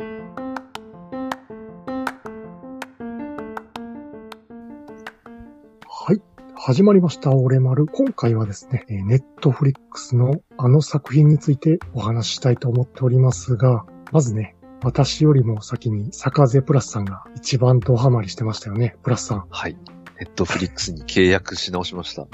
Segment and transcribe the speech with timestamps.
[0.00, 0.04] は
[6.14, 6.22] い。
[6.54, 7.86] 始まりました、オレマル。
[7.86, 19.46] 今回はですね、ネットフリックスのあの作品についてお話ししたいと思っておりますが、まずね、私よりも先にサカゼプラスさんが一番ドハマりしてましたよね、プラスさん。
[19.50, 19.76] はい。
[20.20, 22.28] ネットフリックスに契約し直しました。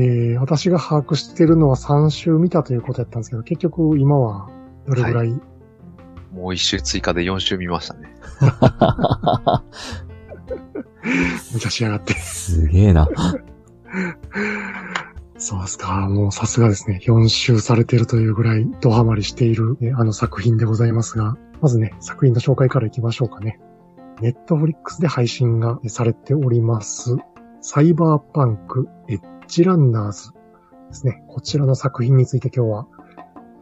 [0.00, 4.48] えー、私が把握してるのは3週見たということやったんですけど、結局今は
[4.86, 5.34] どれぐらい、
[6.32, 8.14] もう一周追加で4週見ましたね。
[11.52, 12.14] 無茶しやがって。
[12.14, 13.08] すげえな。
[15.36, 16.08] そうですか。
[16.08, 17.00] もうさすがですね。
[17.02, 23.58] 4周されてるというぐらいドハマりしている、えあの作品でございますが、まずね、作品の紹介からいきましょうかね。
[24.20, 27.16] ネットフリックスで配信がされております、
[27.60, 30.30] サイバーパンクエッジランナーズ
[30.88, 31.24] ですね。
[31.26, 32.86] こちらの作品について今日は、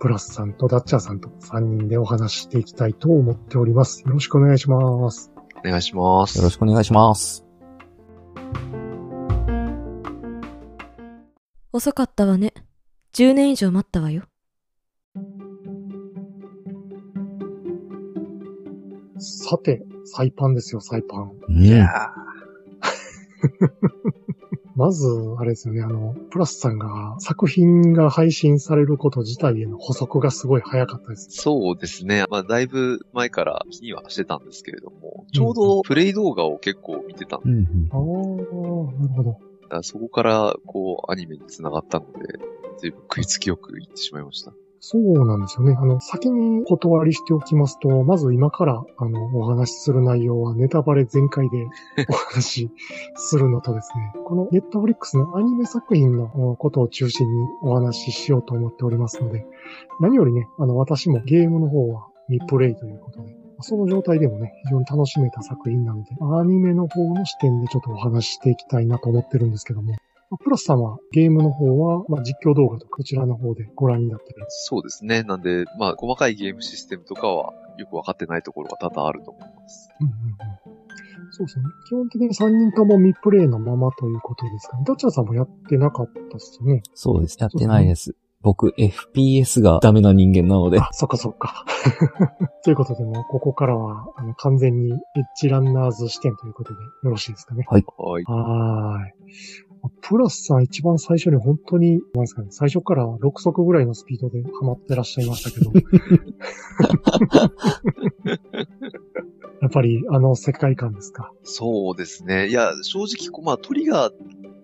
[0.01, 4.03] プラスさんとダッチャーさんと3人でお話ししていきたいと思っております。
[4.03, 5.33] よろしくお願いします。
[5.65, 6.37] お願いします。
[6.39, 7.47] よろしくお願いします。
[11.73, 12.53] 遅かったわね。
[13.15, 14.25] 10年以上待ったわよ。
[19.19, 21.33] さて、サイパンですよ、サイパン。
[21.49, 21.65] うん。
[21.65, 21.89] いや
[24.77, 25.07] まず、
[25.39, 31.29] あれですよね、あの、プラスさんが作品が配信されること自体への補足がすごい早かったです。
[31.31, 32.25] そうですね。
[32.31, 39.83] まあ、だいぶ前から気にはしてたんですけれども、ちょうどプレイ動画を結構見てたんで、うんうんああ、なるほど。
[39.83, 42.39] そこから、こう、アニメに繋がったので、
[42.79, 44.53] 随分食いつきよく言ってしまいました。
[44.81, 45.77] そうなんですよね。
[45.79, 51.67] あの、先に断りしておきますと、まず今から、あの、お話しする内容はネタバレ全開で
[52.09, 52.71] お話し
[53.15, 59.47] するのとですね、このネットフリックスのアニメ作品のことを中心にお話ししようと思っておりますので、
[60.01, 69.95] 何よりね、あの、私もゲームの方は未プレイということで、その状態でもね、非常に楽しめた作品なので、アニメの方の視点でちょっとお話ししていきたいなと思ってるんですけども、
[70.37, 75.23] プラスさんはゲームの方は、まあ、実況動画とかこちらの方でご覧になってるそうですね。
[75.23, 79.91] なんで、まあ、細かいゲームシステムとかは、よくわかってないところが多々あると思います。
[80.01, 80.77] うんうんうん
[81.31, 81.65] そうですね。
[81.89, 84.85] 基本的に3人とも未プレイのままということですかね。
[84.87, 86.83] ダッチャーさんもやってなかったですよね。
[86.95, 87.37] そうです。
[87.41, 88.15] やってないです。
[88.43, 90.79] 僕、FPS がダメな人間なので。
[90.79, 91.65] あ、そっかそっか。
[92.63, 94.99] ということでもう、ここからは、あの、完全にエッ
[95.41, 97.65] ジランナーズ視点ということでよろしいですかね。
[97.69, 97.85] はい。
[98.27, 99.13] はーい。
[100.03, 105.73] プラスさん一番最初に本当に、なんですかね、最初から6速ぐらいのスピードでハマってらっしゃいましたけど。
[109.63, 111.33] やっぱりあの世界観ですか。
[111.43, 112.49] そうですね。
[112.49, 114.13] いや、正直、こうまあ、トリガー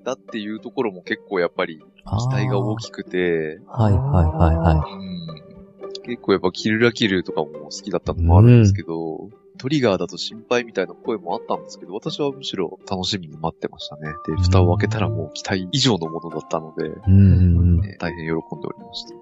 [0.05, 1.85] だっていうところも結構やっぱり期
[2.29, 5.43] 待が大きくて、はいはいはいはうん
[6.05, 14.13] 結構やっぱキルラキルとかも好きだったのもあるんですけど、トリガーだと心配みたいな声もあったんですけど、私はむしろ楽しみに待ってましたね。
[14.27, 16.89] で、蓋を開けたらもう期待以上のものだったので、い。
[16.89, 17.81] うん。
[17.81, 19.15] ね大変喜んでおりました。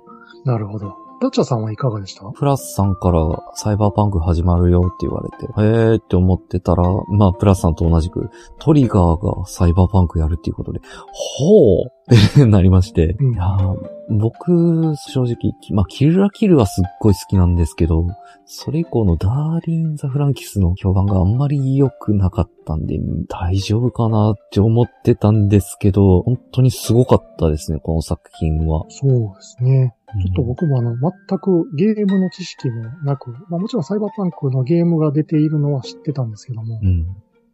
[0.50, 0.94] なるほど。
[1.20, 2.24] ダッチャーさんはいかがでした？
[2.30, 3.20] プラスさんから
[3.54, 10.80] サイバーパンク始まるよって言われて、へーって思ってたら、まあ、プラスさんと同じく、トリガーがサイバーパンクやるっていうことで、
[11.12, 15.36] ほうってなりまして、うんいやー僕、正直、
[15.72, 18.08] まあ、キルラキルはすっごい好きなんですけど、
[18.44, 22.98] それ以降のダーリン・ザ・フランキスの評判があんまり良くなかったんで、
[23.28, 28.84] 大丈夫かなって思ってたんですけど、本当にすごかったですね、この作品は。
[28.88, 29.94] そうですね。
[30.20, 37.06] ちょっとうん僕もあの、全くゲームの知識もなく、まあもちろんサイバーパンクのゲームが出ているのは知ってたんですけども、うん。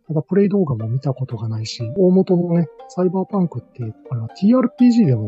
[0.08, 5.26] ただプレイ動画も見たことがないし、大元のね、サイバーパンクって、あれは TRPG でも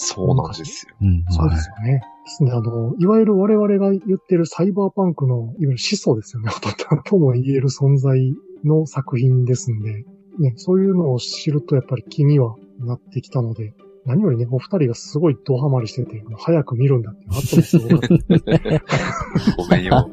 [0.00, 0.94] そうなんですよ。
[1.02, 1.24] うん。
[1.28, 2.00] そうですよね。
[2.24, 6.50] ですね、あの、いわゆる我々が言ってるサイバーパンクの、いわゆる始祖ですよね、
[7.04, 8.32] とも言える存在
[8.64, 10.04] の作品ですんで、
[10.38, 13.74] ね、そういうのを知るとやっぱり気にはなってきたので、
[14.06, 18.08] 何よりね、お二人がすごいドハマりしてて、早く見るんだっていう後ですごかった。
[19.58, 20.08] ごめんよ。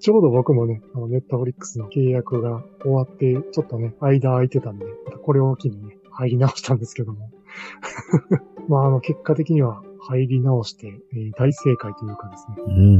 [0.00, 7.30] ちょうど僕もね、あの、ネットフリックスの契約が終わって、ちょっとね、間空いてたんで、またこれを機にね、入り直したんですけども。
[8.68, 12.56] まあ、あの、結果的には入り直して、えー大正解というかですね、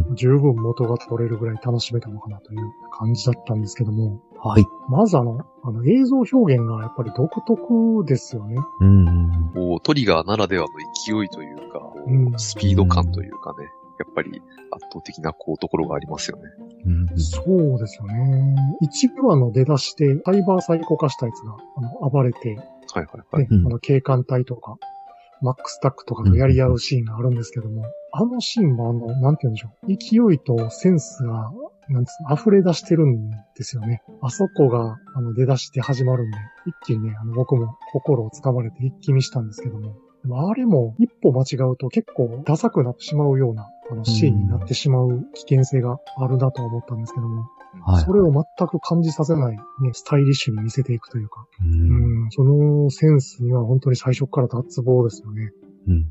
[0.09, 0.15] うん。
[0.15, 4.65] 十分元が取れるぐらい楽しめたのかなという感じだったんですけども、はい。
[4.89, 8.57] まずあの、あの映像表現がやっぱり独特ですよね。
[8.81, 9.51] うんうん。
[9.55, 10.69] こうトリガーならではの
[11.07, 13.69] 勢いというか、こううんスピード感というかね、
[13.99, 14.41] やっぱり
[14.71, 16.43] 圧倒的なこうところがありますよね。
[16.87, 18.57] うんそうですよね。
[18.81, 22.59] 一部話の出だしで、サイバーサイコ化したやつが、あの、暴れて、
[22.95, 23.49] はいはいはい。
[23.51, 24.77] あの、警官隊とか、
[25.43, 29.87] マックスタックとかとやり合うシーンがあるんですけども、あのシーンもあの、なんて言うんでしょう。
[29.87, 31.51] 勢いとセンスが、
[31.89, 34.03] なんです溢れ出してるんですよね。
[34.21, 47.49] あそこが、あの、出だして始まるんで、一気にね、あの、僕も心をつかまれて一気見したんですけども、でもあれも一歩間違うと結構ダサくなってしまうような、あの、シーンになってしまう危険性があるなと思ったんですけども、
[47.83, 48.05] はい。
[48.05, 49.63] それを全く感じさせない、ね、
[49.93, 51.65] スタイリッシュに見せていくというか、う。
[51.65, 55.53] うんん、そのセンスには本当に最初から脱帽ですよね。
[55.87, 56.07] うん。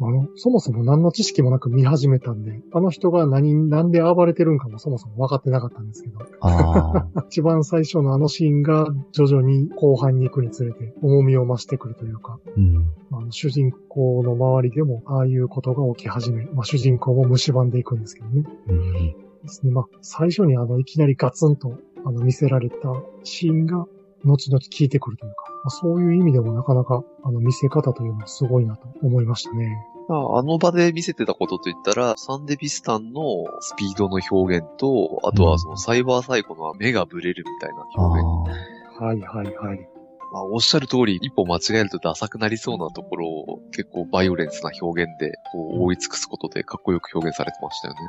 [0.00, 6.18] あの、そもそも何の知識もなく見始めたんで、あの人が何、なんで暴れてるんかもそもそも分かってなかったんですけど。
[7.28, 12.90] 一番最初のあのシーンが徐々に後半に行くにつれて重みを増してくるというか、うん。
[13.12, 18.44] あの主人公の周りでもああいうことが起き始め、まあ主人公も蝕んでいくんですけどね。
[18.68, 19.23] うん。
[19.44, 19.70] ですね。
[19.70, 22.76] まあ、最初にあの、いきなりガツンと、あの、見せられた
[23.22, 23.86] シーンが、
[24.24, 29.76] 後々効いてくるというか、まあ、そういう意味でもなかなか、あの、見せ方というのはすごいなと思いましたね。
[30.08, 33.22] まあ、あの場で見せてたことといったら、サンデビスタンの
[33.60, 38.60] スピードの表現と、あとはそのサイバーサイコの目がブレるみたいなあ表現。
[39.00, 39.04] あ。
[39.04, 39.88] はいはいはい。
[40.32, 48.00] まあ、おっしゃる通り、一歩間違えるとダサくなりそうなところを結構バイオレンスな表現で、こう、覆い尽くすことでかっこよく表現されてましたよね。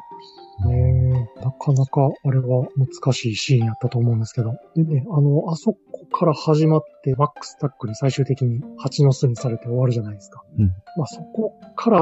[0.73, 1.04] ねえ、
[1.41, 4.53] なかなかあれは難しいシーンやったと思うんですけど。
[4.75, 6.81] でね、あの、あそこから始まっ、
[7.15, 10.43] マックスタックに最終的に蜂の巣にされて終わるじゃないですか。
[10.57, 11.99] うんまあそこから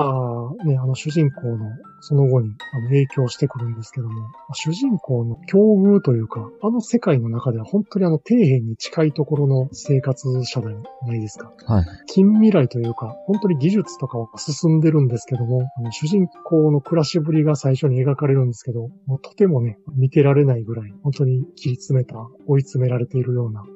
[0.66, 1.72] ね、あの主人公の
[2.02, 11.52] その後にあの影響してくるんですけども、まあ主人公の境遇というか、あの世界の中では本当にあの底辺に近いところの生活者じゃないですか。
[11.66, 11.86] はい。
[12.08, 22.16] 近未来というか、本当に技術とかは進んでるんですけども、あの主人公の暮らしぶりが最初に描かれるんですけど、もうとてもね、見てられないぐらい、本当に切り詰めた、
[22.48, 23.73] 追い詰められているような、うん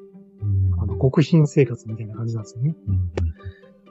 [0.79, 2.75] あの、極貧生活みたいな感じなんですよね。
[2.87, 3.11] うん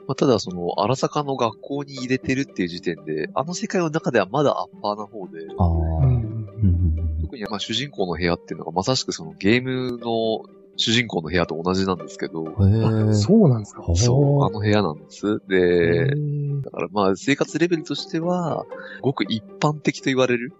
[0.07, 5.67] まあ、ただその、荒坂の学校に入れてるっていう時点で、あの世界の中ではまだアッパーな方で、ああ。
[5.67, 7.19] ううんん。
[7.21, 10.45] 特にまあ主人公の部屋っていうのがまさしくそのゲームの
[10.77, 12.45] 主人公の部屋と同じなんですけど。
[12.55, 13.81] そうなんですか？
[13.81, 15.27] ほそう、あの部屋なんです。
[15.27, 18.65] へで、ーだからまあ生活レベルとしては、
[19.01, 20.53] ごく一般的と言われる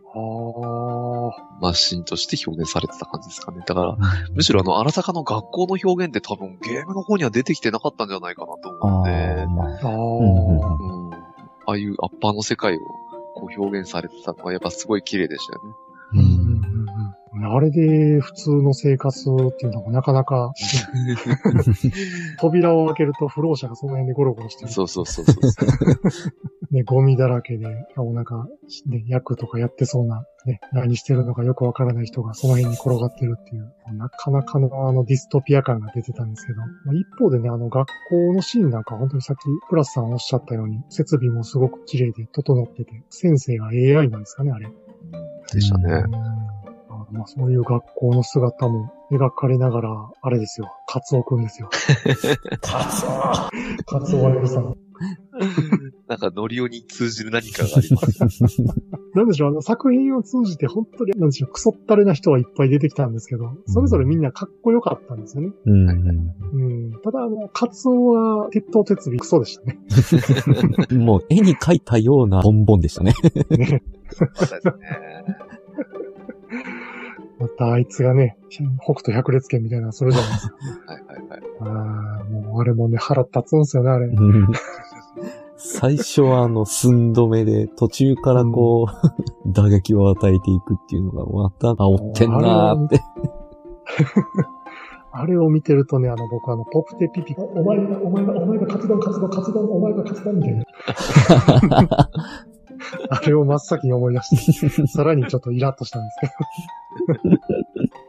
[1.61, 3.63] マシンとして表現されてた感じですかね。
[3.65, 3.97] だから、
[4.33, 9.67] むしろあの荒坂の学校の表現って多分ゲームの方には出てきてなかったんじゃないかなと思うんで、ああ、まあ。
[9.67, 11.17] あー、うん、あ
[11.67, 12.79] あいうアッパーの世界を
[13.35, 15.71] こう表現されてたのはやっぱすごい綺麗でしたよね。
[16.13, 16.46] ううんうんうんうん
[17.45, 20.53] あれで普通の生活っていうのもなかなか、
[22.39, 24.71] 扉を開けると不老者がその辺でゴロゴロしてる。
[24.71, 25.35] そうそうそうそう。
[26.71, 28.47] ね、ゴミだらけで、しかもなんか、
[28.87, 44.69] ね、役とかやってそうな、ね、何してるのかよくわからない人がその辺に転がってるっていう、なかなかのあのディストピア感が出てたんですけど、まあ一方でね、あの学校のシーンなんか本当にさっきプラスさんおっしゃったように、設備もすごく綺麗で整ってて、先生が AI なんですかね、あれ。
[45.53, 46.03] でしたね。
[47.09, 51.69] あまあ、そういう学校の姿も描かれながら、あれですよ、カツオくんですよ。
[52.61, 54.75] カツオカツオワイルさん。
[56.07, 58.63] なんかノリオに通じる何かがあります。
[59.13, 65.51] なんでしょう、あの作品を通じて本当に、なんでしょう、クソったれな人はいっぱい出てきたんですけど、それぞれみんなかっこよかったんですよね。
[65.65, 65.89] うん。
[65.89, 65.93] う
[66.89, 67.01] ん。
[67.03, 69.79] ただ、あの、カツオは、鉄頭鉄尾クソでしたね。
[70.97, 73.13] もう絵に描いたようなボンボンでしたね。
[73.51, 74.73] ねそうですね。
[77.39, 78.37] またあいつがね、
[78.83, 80.55] 北斗百裂拳みたいなのするじゃないですか。
[80.87, 81.41] はいはいはい。
[81.61, 84.07] ああ、もうあれもね、腹立つんですよね、あれ。
[84.07, 84.47] うん
[85.59, 88.87] 最初はあの寸止めで途中からこ
[89.45, 93.01] う、打撃を与えていくっていうのがまた煽ってんなーって。
[95.11, 100.65] あれを見てるとね、あの、僕あの、ポプテピピ、お前が、お前が、お前がカツ丼、カツ丼、カツ丼、お前がカツ丼みたいな。
[103.09, 106.33] あれを真っ先に思い出して、 さらにちょっとイラッとしたんですけど。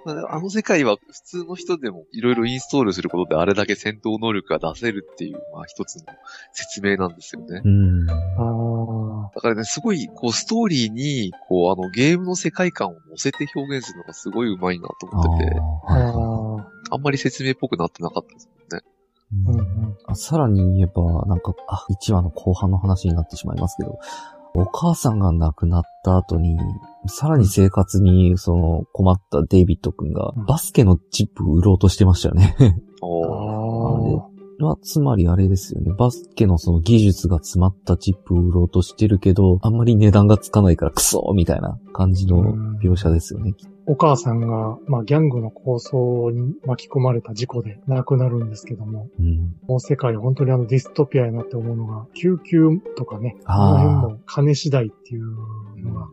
[0.04, 6.04] ま ああの世界は普通の人でもいろいろインストールすることであれだけ戦闘能力が出せるっていう、まあ一つの
[6.52, 7.60] 説明なんですよね。
[7.64, 8.10] うん。
[8.10, 15.56] あだからね、すごい、こう、ストーリーに、こう、あの、ゲームの世界観を乗せて表現するのがすごい上手いなと思ってて、
[16.90, 18.84] あ、んまり説明っぽくなってなかったですもんね。
[19.32, 19.96] いうんうん。
[20.06, 23.98] あさらに言えば、なんか、あ、1話の後半の話になってしまいますけど、
[24.54, 26.58] お母さんが亡くなった後に、
[27.06, 32.56] さらに生活に、その、困ったデイビッド君がうん、バスケのチップを売ろうとしてましたよね。
[33.02, 35.92] おーあつまりあれですよね。
[35.92, 42.42] バスケのその技術が詰まったチップを売ろうとしてるけど、あんまり値段がつかないからクソみたいな感じの
[42.82, 43.54] 描写ですよね。
[43.88, 49.56] お母さんが、まあ、ギャングの構想に巻き込まれた事故で亡くなるんですけども、うん。
[49.66, 52.68] もう世界本当にあのディストピアになって思うのが、救急
[52.98, 55.24] とかね、あの辺も金次第っていう
[55.82, 56.10] のが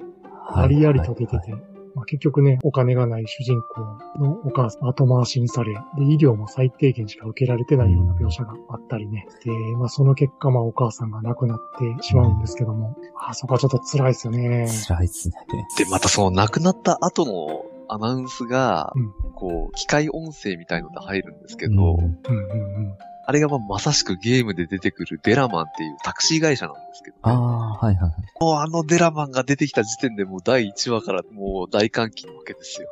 [0.54, 1.54] ありありと出てて、
[1.96, 3.82] まあ、結局ね、お金がない主人公
[4.20, 9.26] のお母さん後回しにされ、で、医療も最低限しか受けられてないような描写があったりね。
[9.46, 14.68] で、まあ、その結果、まあ、お母さんが亡くなってしまうんですけども、あそこはちょっと辛いですよね。
[14.88, 15.36] 辛いっすね。
[15.78, 22.98] で、またその亡くなった後のアナウンスが、うんこう、機械音声みたいので入るんですけど、うんうんうんうん。
[23.28, 28.12] あれがまあまさしくゲームで出てくるデラマンっていうタクシー会社なんですけど、ああ、はいはいはい。
[28.40, 32.88] もうあのデラマンが出てきた時点でもう第1話からもう大歓喜なわけですよ。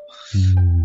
[0.58, 0.84] うん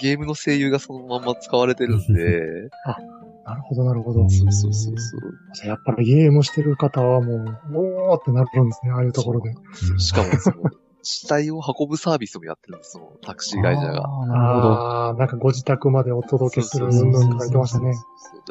[0.00, 2.70] ゲームの声優がそのまんま使われてるんで、
[3.44, 4.20] なるほど、なるほど。
[4.20, 5.68] うんそうそうそうそう。
[5.68, 9.54] やっぱりゲームしてる方はもう、おーってなるんですね、ああいうところで。
[9.98, 10.56] しかもその、
[11.02, 14.06] 死体を運ぶサービスもやってるんです、そのタクシー会社が。
[14.06, 14.72] ああ、なるほど。
[14.72, 17.94] ああ、なんかご自宅までお届けするそうんとか言ってましたね。
[17.94, 18.00] そ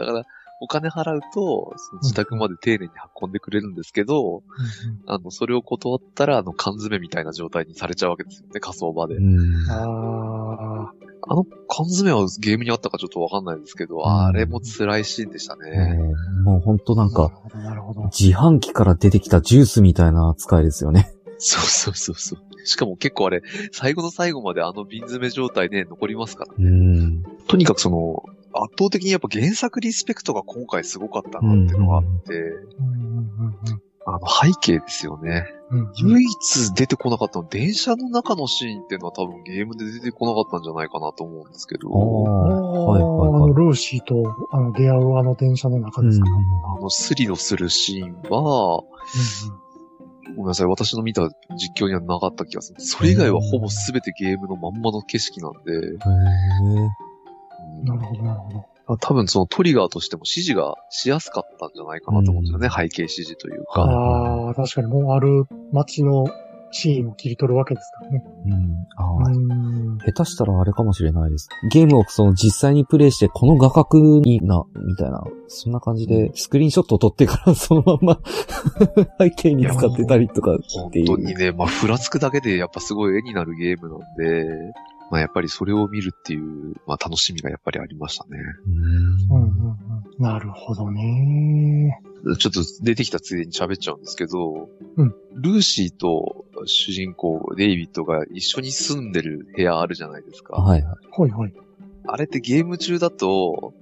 [0.04, 0.26] うだから、
[0.60, 4.42] お金払うと、その自宅まで丁寧に運んでくれるんですけど、うん
[5.06, 9.16] あの、それを断ったら、あの、缶詰みたいな状態にされちゃうわけですよね、仮想場で。
[9.16, 10.94] うんうん、ああ、
[11.30, 16.14] あの缶詰はゲームにあったかちょっとわかんないですけど、あれも辛いシーンでしたえね。
[16.40, 18.04] ーもうほんとなんか、なるほど、なるほど。
[18.06, 21.14] 自販機から出てきたジュースみたいな扱いですよね。
[21.38, 22.66] そうそうそうそう。
[22.66, 23.42] しかも結構あれ、
[23.72, 26.54] 最後の最後まであの瓶詰め状態で残りますから。
[26.58, 27.24] うん。
[27.48, 32.92] とにかくその、圧倒的にやっぱ原作リスペクトが今回すごかったなっていうのがあって、うんう
[33.74, 35.46] んあの背景ですよね。
[35.70, 35.92] うんうん。
[35.98, 43.50] 唯一出てこなかったの、電車の中のシーンっていうのは多分ゲームで出てこなかったんじゃないかなと思うんですけど、ああ、はいあはいはい。
[43.50, 46.26] の、ルーシーと、あの、出会うあの電車の中ですか。
[46.78, 48.82] あのスリのするシーンは、
[50.36, 52.82] ごめんなさい、私の見た実況にはなかった気がする。
[52.82, 55.80] それ以外はほぼ全てゲームのまんまの景色なんで、へえ。
[56.64, 56.88] うん
[57.84, 58.98] なるほど、なるほど。
[59.00, 63.82] 多分そのトリガーとしても指示がしやすかったんじゃないかなと思うんですよね、背景指示というか。
[63.82, 63.92] は
[64.46, 66.26] いああ、確かにもうある街の
[66.72, 68.24] シーンを切り取るわけですからね。
[68.46, 68.88] うん。
[68.96, 69.98] ああ、うん。
[70.00, 71.50] 下手したらあれかもしれないです。
[71.72, 78.20] ゲームをその実際にプレイしてこの画角にな、みたいな、そんな感じでスクリーンショットを撮ってからそのまんま
[79.20, 81.06] 背景に使ってたりとかっ本ていう。
[81.08, 84.74] 当にね、まあ、ふらつくだけでやっぱすごい絵になるゲームなんで、
[85.10, 88.38] まあ、やっぱりそれを見るっていう、まあ、楽しみがやっぱりありましたね。
[88.66, 89.78] うんうんうん
[90.18, 90.22] うん。
[90.22, 92.02] なるほどね。
[92.40, 100.56] ちょっと出てきたついでに喋っちゃうんですけど、うんルーシーと主人公、デイビッドが一緒に住んでる部屋あるじゃないですか。
[100.56, 101.22] はいはい。
[101.22, 101.54] はいはい。
[102.08, 103.74] あれってゲーム中だと、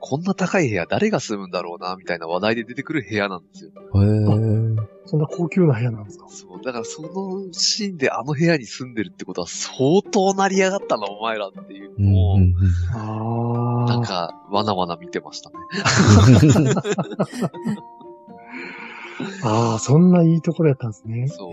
[0.00, 3.70] こんな高い部屋誰が住むんだろうな、みたいな話題で出てくる部屋なんですよ。
[3.70, 4.71] へえ。
[5.12, 6.26] そんな高級な部屋なんですか？
[6.30, 6.62] そう。
[6.64, 12.54] だからそのシーンであの部屋に住んでるってことは相当成り上がったな、お前らっていううんのを、うん
[12.94, 13.92] ああ。
[13.92, 15.56] なんか、わなわな見てましたね。
[16.56, 16.68] う ん
[19.44, 21.28] ああ、そんないいところやったんですね。
[21.28, 21.52] そう。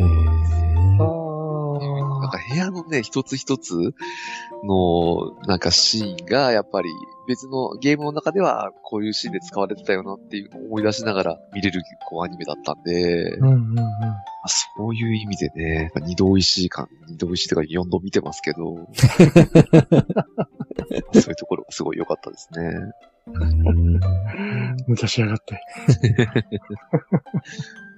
[2.29, 2.43] なんあ。
[2.43, 3.93] か部屋のね、一つ一つ
[4.63, 6.89] の、なんかシーンが、やっぱり
[7.27, 13.85] 別のゲームの中ではこういうシーンで使われてたよなっていうのを思い出しながら見れるこうアニメだったんで、うんうんうん。
[14.47, 18.87] そういう意味でね、二度美味しい感、二度美味しいとか四度見てますけど、
[21.13, 22.93] そういうところがすごい良かったですね。
[24.87, 24.97] うん。
[25.07, 25.61] しやがって。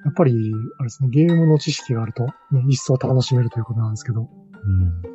[0.03, 0.31] やっぱり、
[0.77, 2.31] あれですね、ゲームの知識があると、ね、
[2.69, 4.27] 一層楽しめるということなんですけど、ま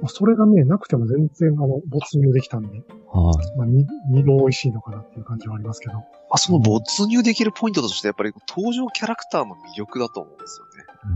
[0.06, 2.68] あそれがね、なくても全然、あの、没入できたんで、
[3.12, 3.58] はい。
[3.58, 5.94] まあ、に二度美味しいのかなっていう感じはありますけど。
[5.94, 6.02] ま
[6.32, 10.60] あ、その没入できるポイントとして、やっぱり登場キャラクターの魅力だと思うんです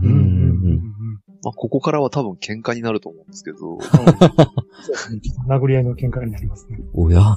[0.01, 0.09] よね。
[0.09, 0.15] うん。
[0.15, 0.21] うん。
[0.21, 0.81] うん。
[1.43, 5.21] まあ、ここからは多分喧嘩になると思うんですけど、 そうですね。
[5.47, 6.79] 殴り合いの喧嘩になりますね。
[6.93, 7.35] おや？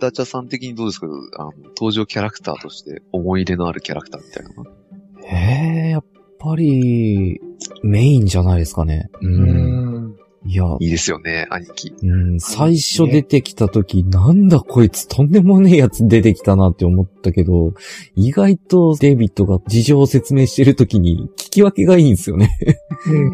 [0.00, 1.06] ダチャさん的にどうですか？
[1.38, 4.64] あの、登場キャラクターとして思い入れのあるキャラクターみたいなの。
[5.30, 6.04] ええ、やっ
[6.38, 7.40] ぱり、
[7.82, 9.10] メインじゃないですかね。
[9.22, 9.26] う。
[9.26, 10.16] うんん。
[10.46, 11.94] いや、いいですよね、兄貴。
[12.02, 17.72] うん、最初出てきた時、なんだこいつとんでもねえやつ出てきたなって思ったけど、
[18.14, 22.50] 意外とデイビッドが事情を説明してる時に聞き分けがいいんですよね。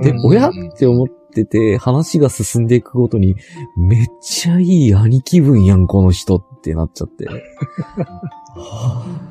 [0.02, 3.34] で、うん親って思ってて、話が進んでいくごとに、
[3.76, 7.26] めっちゃいい兄貴分やん、この人ってなっちゃって。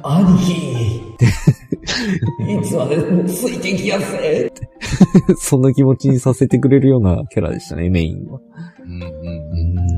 [0.03, 4.69] 兄貴って、いつまでもついてきやせって。
[5.37, 8.39] そんな気持ちにさせてくれるようなキャラでしたね、メインは。
[8.85, 9.89] うんうんうん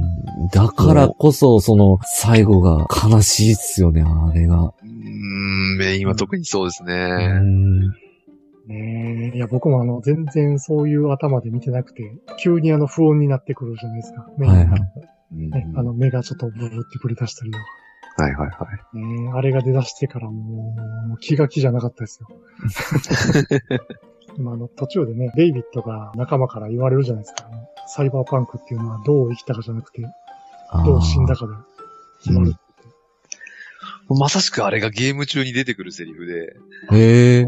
[0.51, 4.74] だからこそ、その、最後が悲しいっすよね、あれが。
[4.84, 5.78] うん。
[5.78, 7.40] メインは特にそうですうね。
[7.40, 7.80] ん。
[8.68, 12.12] ねえ、いや、僕もあの、全然そういう頭で見てなくて、
[12.42, 14.28] 急にあの、不穏になってくるじゃないですか。
[14.38, 14.82] 目がはいはい
[15.34, 17.63] うんね、あの、目がちょっとブブって振り出したりとか。
[18.22, 18.98] はいはいはい。
[18.98, 22.28] ねあれが出だしてからもう、もう気が気じゃなかったですよ。
[24.38, 27.48] でもあの、途中でね、デイビッドが仲間から言われるじゃないですか。
[27.48, 30.01] あのサイバーパンクっていうのはどう生きたかじゃなくて、
[30.86, 31.54] どう死んだかで
[32.24, 32.54] 決まる。
[34.10, 36.56] まさしくあれがゲーム中に出てくるセリフで、
[36.92, 37.48] へえ。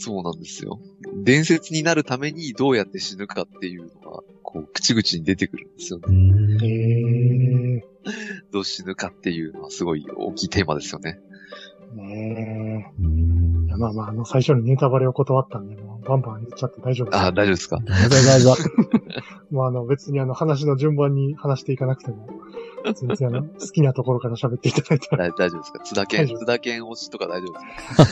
[0.00, 0.78] そうなんですよ。
[1.24, 7.84] 伝説になるためにどうやって死ぬかっていうのが、こう、口々に出てくるんですよね。
[8.52, 11.18] どう死ぬかっていうのはすごい大きいテーマですよね。
[11.94, 13.02] ねえ。
[13.66, 17.20] いやまあまあ、あの、最初にネタバレを断ったんで、もうバンバン言っちゃって大丈夫です。
[17.20, 17.78] あ、大丈夫ですか？
[17.84, 18.58] 大丈夫大丈夫。
[19.54, 22.28] もうあの、別にあの、話の順番に話していかなくても、
[22.94, 25.80] 全然あの、好きなところから喋っていただいたら、大大丈夫ですか？
[25.80, 27.60] 津田健、津田健推しとか大丈夫で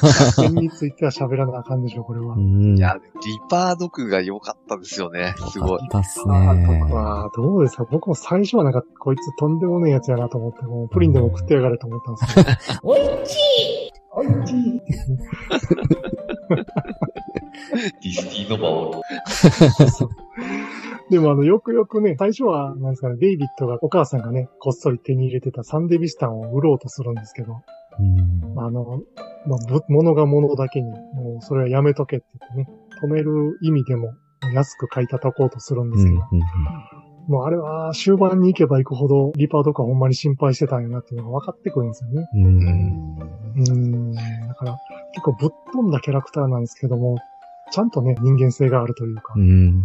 [0.07, 0.43] すか？
[0.43, 2.35] 点については喋らなあかんでしょう、これは。
[2.35, 2.39] う。
[2.39, 2.77] ん。
[2.77, 5.35] いや、リパードクが良かったですよね。
[5.51, 5.71] すごい。
[5.73, 5.85] よか。
[5.87, 6.67] ったっすあね。
[6.81, 7.85] 僕は、どうですか？
[7.91, 12.15] 僕も最初はなんか、こいつとんでもねえやつやなと思って、もうプリンでも食ってやがれと思ったん
[12.45, 12.81] ですけど。
[12.83, 13.01] おい。
[13.27, 13.93] ちい。
[14.13, 14.27] おい。
[14.47, 14.83] ちい。
[18.03, 19.03] ディスティノバを。
[21.11, 27.63] でもあの、よくよくね、最初は、なんですかね、デイビッドが、お母さんがね、こっそり手に入れてたサンデビスタンを売ろうとするんですけど、
[27.99, 28.59] うん。
[28.59, 29.03] あの、
[29.47, 34.15] まあ、ぶ物が物だけに、もうそれはやめとけって言ってね、止める意味でも
[34.53, 36.19] 安く買い叩こうとするんですけど、
[37.29, 42.29] もうあれは終盤に行けば行くほどリパードがほんまに心配してたんやなっていうのが分かってくるんですよね。
[42.35, 43.19] うん。
[43.69, 44.13] うん。
[44.13, 44.21] だ
[44.55, 44.77] から
[45.13, 47.19] 結構ぶっ飛んだキャラクターなんですけども、
[47.73, 49.83] ちゃんとね、人間性があるというか、うん。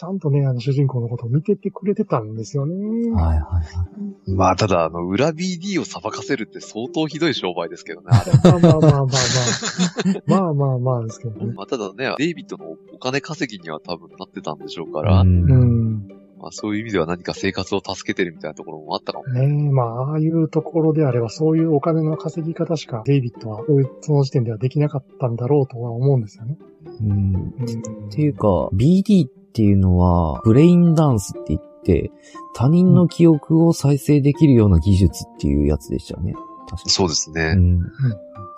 [0.00, 3.10] ちゃんとね、あの主人公のことを見ててくれてたんですよね。
[3.10, 3.60] はいはいは
[4.26, 4.32] い。
[4.34, 8.32] まあ、ただ、あの、裏 BD を裁かせるって相当ひどい商売ですけどね、あれ。
[8.32, 10.22] まあまあまあまあまあ。
[10.26, 11.52] まあまあまあですけどね。
[11.52, 16.08] まあ、ただね、デイビッドのお金稼ぎには多分なってたんでしょうから、うんうん。
[16.40, 19.26] まあ、そういう意味では何か生活を助けてるみたいなところもあったかも。
[19.26, 23.62] ねえ、まあ、ああいうところであれば、そういうお金の稼ぎ方しか、デイビッドは、
[24.00, 26.56] その時点ではできなかったんだろうとは思うんですよね。
[27.02, 27.10] うん。
[27.10, 28.08] うん。
[28.08, 32.10] っていうか、BD っていうのは、ブレインダンスって言って、
[32.54, 36.34] 他人の記憶を再生できるような技術っていうやつでしたよね。
[36.68, 37.54] 確かそうですね。
[37.56, 37.80] うん。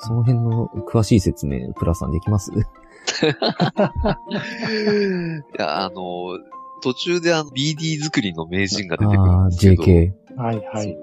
[0.00, 2.50] その辺の詳しい説明、プラさんできます？
[2.52, 2.56] い
[5.58, 6.38] や、あの、
[6.82, 10.12] 途中であの BD 作りの名人が出てくるああ、んですけど、JK。
[10.36, 10.96] はいはい。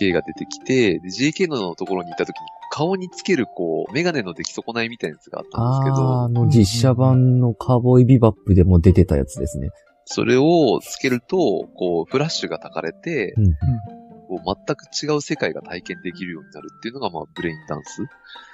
[0.00, 9.70] JK が出てきて、で JK のところに行った時に、顔につけるこう、メガネの出来損ないみたいなやつがあったんですけああ、どあ、の実写版のカーボーイビバップでも出てたやつですね。
[10.04, 13.52] それをつけると、こう、フラッシュが焚かれて、うん。
[14.28, 18.02] こう全く違う世界が体験できるようになるっていうのが、まあ、ブレインダンス。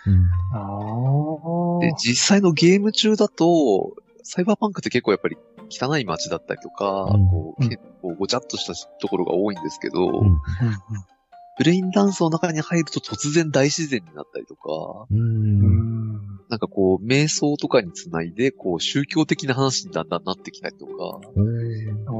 [0.07, 1.81] うん。
[1.81, 5.37] で、実際のゲーム中だと、サイバーパンクって結構やっぱり
[5.70, 10.40] 汚い街だったりとか、うんこう、うん結構ごちゃっとしたところが多いんですけど、うん
[11.58, 15.06] ブレインダンスの中に入ると突然大自然になったりとか。
[16.48, 22.12] なんかこう、瞑想とかにつないで、こう、宗教的な話にだんだんなってきたりとか、うんあ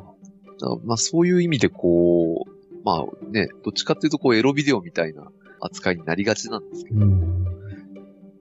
[0.00, 0.76] あ。
[0.76, 2.50] だまあそういう意味でこう、
[2.84, 7.44] まあね、どっちかっていうとこう、エロビデオみたいな扱いになりがちなんですけど、うん。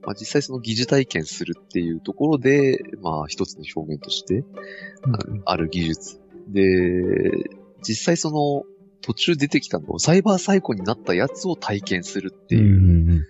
[0.04, 6.20] まあ実際その疑似体験するっていうところで、まあ一つの表現としてうんある技術。
[6.48, 7.50] で、
[7.84, 8.64] 実際その
[9.02, 12.60] 途中出てきたの、サイバーサイコになったやつを体験するってう。
[12.60, 13.26] いうん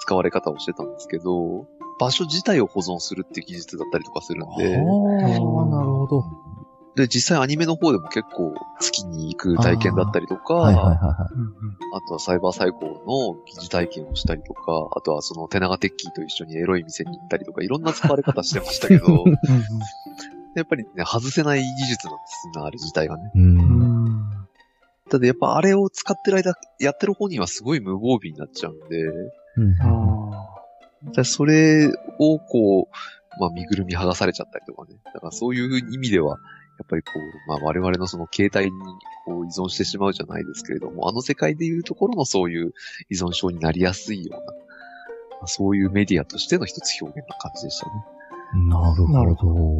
[0.00, 1.66] 使われ方をしてたんですけど、
[2.00, 4.82] 場所自体を保存するっていう技術だったりとかするんで、ああ、
[5.20, 6.24] なるほど。
[6.96, 11.52] で、実際アニメの方でも結構月に行く体験だったりとか、はいはいはいはうんうん
[11.94, 19.38] あとはサイバーサイコの疑似体験をしたりとか、あとはその手長テッキーと一緒にエロい店に行ったりとか、いろんな使われ方してましたけど、うん
[20.54, 23.30] やっぱりね、外せない技術なんですね、あれ自体がね。
[23.34, 23.38] い。
[23.38, 23.42] う。
[23.42, 23.71] うんん。
[25.12, 29.02] ただやっぱあれを使ってる間、やってる本人はすごい無防備になっちゃうんで、
[29.58, 30.48] うんあ
[31.12, 34.96] じゃあそれをこう、まあ身ぐるみ剥がされちゃったりとかね。
[35.12, 38.80] だからそういう意味では、やっぱりこう、まあ我々のその携帯に
[39.26, 42.72] こう依存してしまうじゃないですけれども、あの世界でいうところのそういう
[43.10, 44.52] 依存症になりやすいような、ま
[45.42, 47.92] あそういうメディアとしての一つ表現な感じでしたね。
[48.54, 49.78] なるなるほど。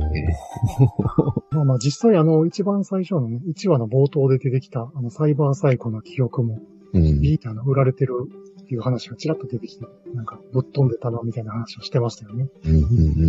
[1.51, 6.59] まあまあ実際あの、一番最初のね、1話の冒頭で出てきた、あの、サイバーサイコの記憶も、
[6.95, 8.15] うんビーターの売られてる
[8.63, 12.49] っていう話がちらっと出てきて、なんかぶっ飛んでたな、みたいな話をしてましたよね。
[12.65, 13.27] うんうんうんう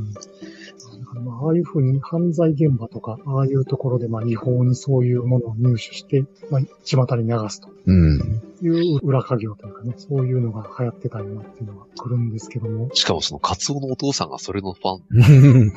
[0.00, 0.12] ん。
[0.12, 7.68] だからまあ、ああいうふうに犯罪現場とか、ああいうところでまあ違法にそういうものを入手して、まあ、巷に流すと。
[7.86, 8.42] うん。
[8.60, 15.72] いう裏稼業というかね、そういうのが流行ってたよなっていうのが来るんですけども、しかもそのカツオのお父さんがそれのファン。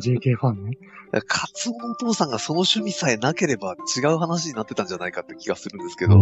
[0.00, 0.78] JK ファンね。
[1.26, 6.14] カツオのお父さんがその趣味さえなければ違う話になってたんじゃないかって気がするんですけど。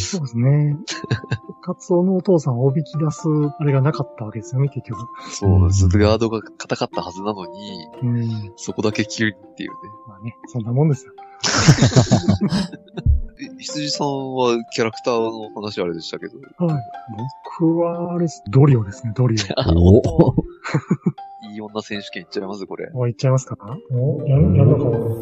[0.00, 0.76] うんそうですね。
[1.62, 5.00] カツオのお父さんをおびき出す、あれがなかったわけですよね、結局。
[5.30, 5.88] そうなんです。
[5.88, 8.52] ガードが硬かったはずなのに、うん。
[8.56, 9.76] そこだけ急にっていうね。
[10.08, 11.12] まあね、そんなもんですよ。
[13.40, 16.38] え、羊さんはキャラクターの話あれでしたけど。
[16.64, 16.76] はい。
[17.58, 19.36] 僕は、あれです、ドリオですね、ドリ
[19.76, 20.34] お
[21.52, 22.90] いい女選手権いっちゃいますこれ。
[22.94, 23.00] オ。
[23.00, 23.56] お、いっちゃいますか？
[23.92, 25.16] おやる、やるのかも。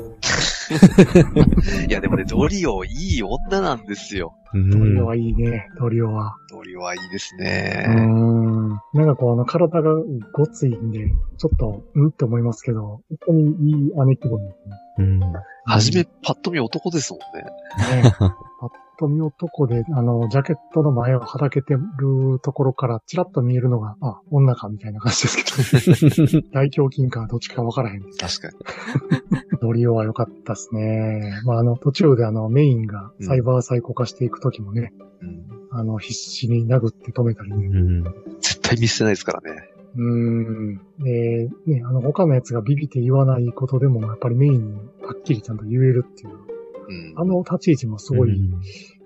[1.89, 4.35] いやでもね、ドリオいい女なんですよ。
[4.55, 6.37] うんドリオはいいね、ドリオは。
[6.51, 7.87] ドリオはいいですね。
[7.89, 8.69] ん。
[8.95, 9.91] なんかこう、あの、体が
[10.33, 14.77] ごついんで、ちょっと、うんって思いますけど、本当にいい姉貴分ですね。
[14.99, 15.21] うん
[15.65, 18.03] はじめ、パッと見男ですもんね。
[18.03, 28.03] ねパッ と見男で、あの、ジャケットの前をはだけてるところから、チラッと見えるのが、あ、女か、みたいな感じですけど、 大胸筋かどっちかわからへん。
[28.03, 29.59] 確かに。
[29.61, 31.41] ドリオは良かったですね。
[31.45, 35.45] まあ、あの、途中であの、メインがサイバーサイコ化していくときもね、うん。
[35.71, 37.67] あの、必死に殴って止めたりね。
[37.67, 38.05] うん
[38.41, 39.69] 絶対見捨てないですからね。
[39.97, 40.81] うーん。
[41.01, 46.48] で、ね、あの、他のやつがビビって言わないことでも、やっぱりメインにはっきりちゃんと言えるっていう。
[46.88, 47.14] うん。
[47.16, 48.40] あの立ち位置もすごい、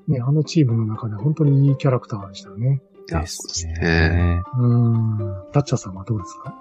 [0.08, 2.80] ね、あのチームの中で本当にいいキャラクターでしたよね。
[3.08, 4.42] でそうですすねね。。
[4.56, 5.18] うーん。
[5.52, 6.54] ダッチャーさんはどうですか？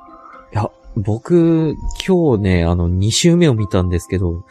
[0.53, 4.43] いや、僕、今日ね、あの、2周目を見たんですけど、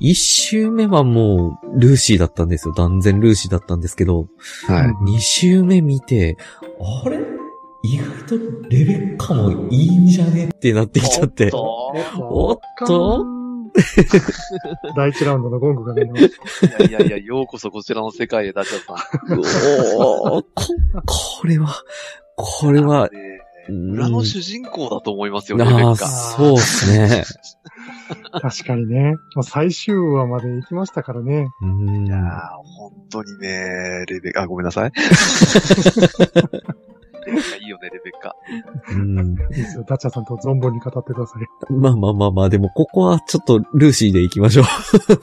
[0.00, 2.74] 1周目はもう、ルーシーだったんですよ。
[2.74, 4.26] 断然ルーシーだったんですけど、
[4.66, 5.12] はい。
[5.12, 6.36] 2周目見て、
[7.04, 7.18] あれ？
[7.84, 8.36] 意外と
[8.68, 10.46] レベッカもいいんじゃね？
[10.46, 11.50] ってなってきちゃって。
[11.54, 13.24] おっと？
[14.96, 16.30] 第一ラウンドのゴングが鳴りまし
[16.78, 16.84] た。
[16.84, 18.96] いやいやいや、ようこそこちらの世界へ、ダチャさん。
[19.98, 20.46] おーこ、
[21.40, 21.74] これは、
[22.36, 23.10] これは、
[23.68, 25.96] 裏の主人公だと思いますよ、レベああ。
[25.96, 27.24] そうですね。
[28.40, 29.16] 確かにね。
[29.34, 31.48] もう最終話まで行きましたからね。
[31.62, 32.20] うんいやー、
[32.78, 34.92] 本当にね、レベあ、ごめんなさい。
[37.26, 38.36] いやいいよね、レベッカ。
[38.90, 39.84] うんいいですよ。
[39.88, 41.72] ダッチャーさんと存分に語ってください。
[41.72, 44.64] まあまあまあまあ、でもここはちょっとルーシーで行きましょう。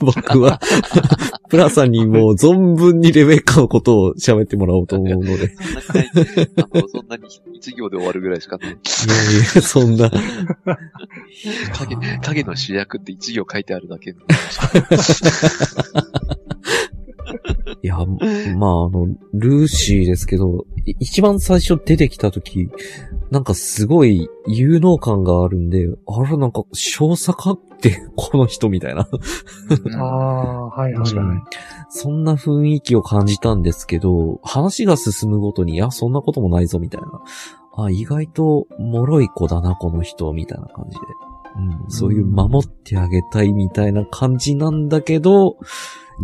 [0.00, 0.60] 僕は。
[1.48, 5.30] プラさんにもう存分にレベッカのことを喋ってもらおうと思うので。
[5.30, 6.10] いやいそんな回、
[6.56, 8.76] あの、そんなに一行で終わるぐらいしかね、
[9.54, 10.10] や、そんな。
[11.78, 14.20] 影、影の主役って一行書いてあるだけの。
[17.84, 22.70] いや、まあ、あの、ルーシーですけど、い一番最初出てきたとき、
[23.30, 29.06] なんかすごい有能感があるんで、あれなんか少佐かって、 この人みたいな。
[29.98, 31.42] ああ、はいはいうんはい。
[31.90, 37.20] そんな雰囲気を感じたんですけど、話が進むごとに、いや、そんなこともないぞ、みたいな。
[37.76, 41.00] あ、意外と、脆い子だな、この人、みたいな感じで。
[41.56, 45.58] うん、そういう守ってあげたいみたいな感じなんだけど、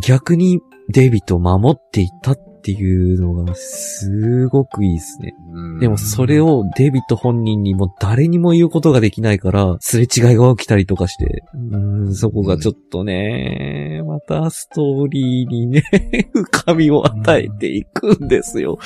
[0.03, 5.35] 逆にデイビッドを守っていったっていうのがすごくいいですね。
[5.81, 15.83] でもそれをデイビッド本人にも誰にも言うことができないから、すれ違いが起きたりとかして、うーん、そこがちょっとね、またストーリーにね、
[16.35, 18.79] 深みを与えていくんですよ。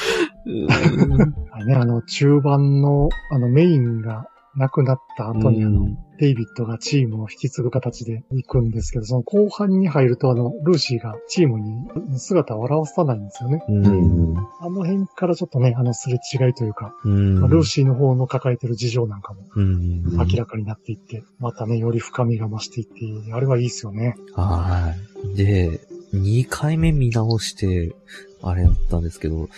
[0.47, 5.89] うーんあね、あの、中盤の、あの、メインが亡くなった後に、あの、
[6.19, 13.65] デイビッドがチームを引き継ぐ形で行くんですけど、その後半に入ると、あの、ルーシーがチームに姿を現さないんですよね。
[13.69, 14.37] うん。
[14.61, 20.03] あの辺からちょっとね、あの、すれ違いというか、ルーシーの方の抱えてる事情なんかもうん。
[20.17, 24.15] 明らかになっていって、またね、より深みが増していって、あれはいいですよね。
[24.35, 24.95] は
[25.33, 25.37] い。
[25.37, 25.81] で、
[26.15, 27.95] 2回目見直して、
[28.41, 29.49] あれだったんですけど、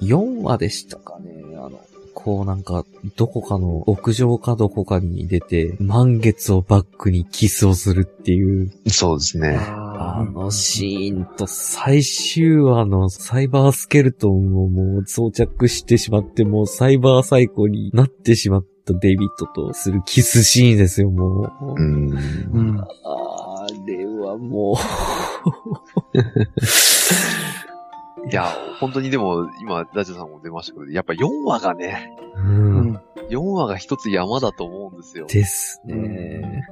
[0.00, 1.31] 4話でしたかね、
[2.14, 2.84] こうなんか、
[3.16, 9.56] どこかの屋上かどこかに出て、満月をバックにキスをするっていう、そうですね。
[9.58, 21.74] ああのシーンと最終話のサイバースケルトンをもう装着してしまって、もうサイバーサイコになってしまったデイビッドとするキスシーンですよ、もう。
[21.76, 22.10] うん。
[22.52, 22.80] うん。
[22.80, 24.76] あれはも
[28.30, 28.46] いや、
[28.78, 32.40] 本当にでも、今、ダジャさんも出ましたけど、やっぱ4話がね、う。
[32.40, 33.00] んん。
[33.30, 35.26] 4話が一つ山だと思うんですよ。
[35.26, 36.62] ですね。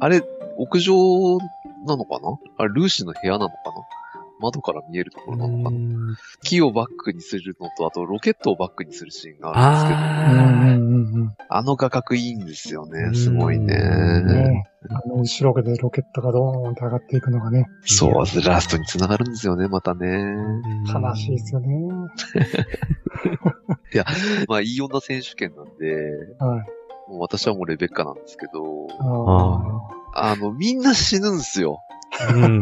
[0.00, 0.22] あれ、
[0.58, 1.38] 屋上
[1.86, 2.38] なのかな？
[2.58, 3.54] あれ、ルーシーの部屋なのか
[4.40, 6.16] 窓から見えるところなのかな。
[6.42, 13.10] 木をバックにするのと、あとロケットをバックにするシーンがあるんですけど、あうんうんうんあの画角いいんですようね。
[13.10, 13.66] んすごいね。
[14.22, 18.12] ねあの後ろでロケットがドーンって上がっていくのがね、そう、
[18.44, 20.34] ラストに繋がるんですよね、またね。
[20.92, 21.68] 悲しいですよね。
[24.48, 25.94] まあ、いい女選手権なんで、
[26.38, 27.10] はい。
[27.10, 28.88] もう私はもうレベッカなんですけど、
[30.14, 31.80] ああの、みんな死ぬんですよ。
[32.34, 32.60] うん。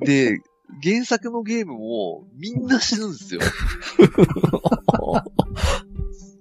[0.00, 0.40] で、
[0.82, 3.40] 原作のゲームもみんな死ぬんですよ。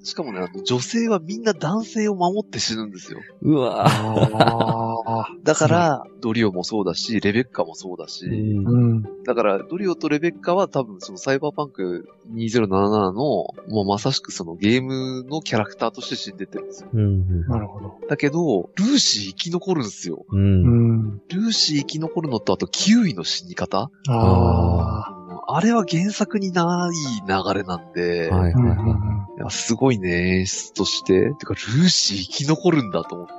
[0.09, 3.19] しかもね、あの、女性はみんな男性を守って死ぬんですよ。
[3.41, 5.29] うわあ。
[5.43, 9.03] だから、ドリオもそうだし、レベッカもそうだし、うん。
[9.23, 16.89] だから、ドリオとレベッカは多分そのサイバーパンク2077の、もうまさしくそのゲームのキャラクターとして死んでってるんですよ。
[16.91, 17.47] うん。
[17.47, 17.99] なるほど。
[18.09, 20.25] だけど、ルーシー生き残るんですよ。
[20.31, 21.19] うん。
[21.29, 25.19] ルーシー生き残るのと、あとキウイの死に方ああ。
[25.51, 29.08] あれは原作にない流れなんで、はいはいはい
[29.39, 31.33] やすごいね、演出として。
[31.35, 33.33] てか、ルーシー生き残るんだと思って。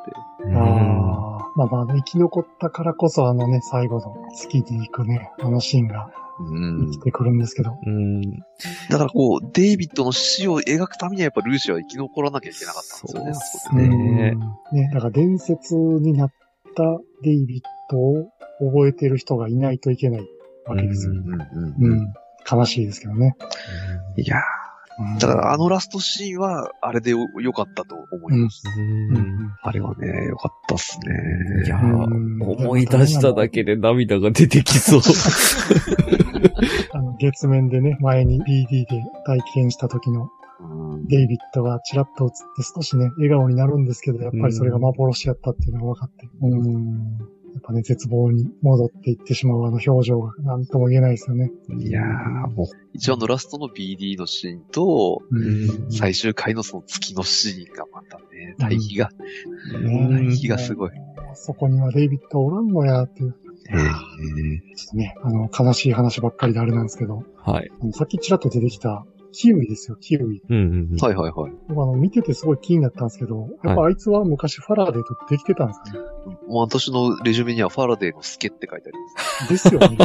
[0.45, 0.57] うん。
[0.57, 1.53] ああ。
[1.57, 7.01] まあまあ、生き残ったからこそあのね、最後の月に行くね、あのシーンがうん生き。
[7.01, 7.77] てくるんですけど。
[7.85, 8.23] うん。
[8.89, 14.37] だからこう、デイビッドの死を描くためにはやっぱルーシーは生き残らなきゃいけなかったんですよね、そうでね。
[14.73, 16.33] ねだから伝説になっ
[16.75, 16.83] た
[17.23, 20.29] デイビッドを覚えてる人がいないといけない
[20.67, 21.13] わけですよ。
[21.13, 22.15] うんうんうんうんうん。
[22.51, 23.37] 悲しいですけどね。
[24.17, 24.60] いやうんー
[25.19, 28.63] だからあのラストシーンは、あれでよ良かったと思います。
[28.67, 28.81] う。
[28.81, 29.55] うんん。
[29.63, 31.65] あれはね、良かったっすね。
[31.67, 35.01] いやうんー、思い出しただけで涙が出てきそう。
[36.93, 38.87] あの、月面でね、前に BD で
[39.27, 40.31] 体験した時の
[40.63, 46.29] うんデイビッドがチラッと映って少しね、笑顔になるんですけど、やっぱりそれが幻やったっていうのが分かって。
[46.43, 47.19] うん。
[47.53, 51.51] やっぱね、絶望に戻っていってしまうあの表情が何とも言えないですよね。
[51.79, 59.11] いやー、もう、一応あのラストの BD のシーンと、うん最終回のその月のシーンがまたね、対比が、
[59.83, 60.91] ね対比がすごい。
[61.35, 63.35] そこにはデイビッドおらんのやっていう。
[63.71, 67.71] えーちょっとね、あの、悲しい話ばっかりであれなんですけど、はい。
[67.93, 70.43] さっきちらっと出てきた、キウイですよ、キウイ。
[70.49, 70.97] うんうんうん。
[70.97, 71.53] はいはいはい。
[71.69, 76.05] 僕あの、見ててすごい気になったんですけど、やっぱあいつは昔ファラデーとできてたんですかね？
[76.49, 79.09] もう私のレジュメにはファラデーのスケって書いてありま
[79.47, 79.49] す。
[79.49, 79.99] ですよね。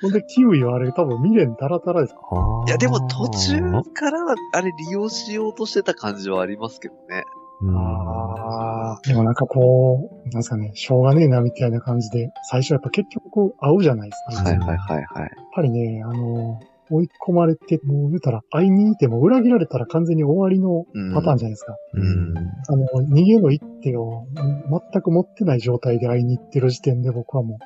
[0.00, 2.14] ほんで、キウイはあれ多分未練ダラダラです。
[2.14, 3.60] あーいやでも途中
[3.92, 7.24] からはあれ利用しようとしてた感じはありますけどね。
[7.62, 9.00] うんああ。
[9.06, 14.42] でもなんかこう、なんですかね、しょうがねえなみたいな感じで、最初やっぱ結局会うじゃないですか。
[14.44, 15.30] はいやっはいはいはい。
[15.54, 16.58] ぱりね、あの、
[16.90, 21.74] 追い込まれて、もう言うたら、会いに行っても裏切られたら完全に終わりのうんパターンじゃないですか。
[21.94, 22.36] うん。
[22.36, 24.26] あの、逃げの一手を
[24.92, 27.58] 全く持ってない状態で会いに行ってる時点で僕はも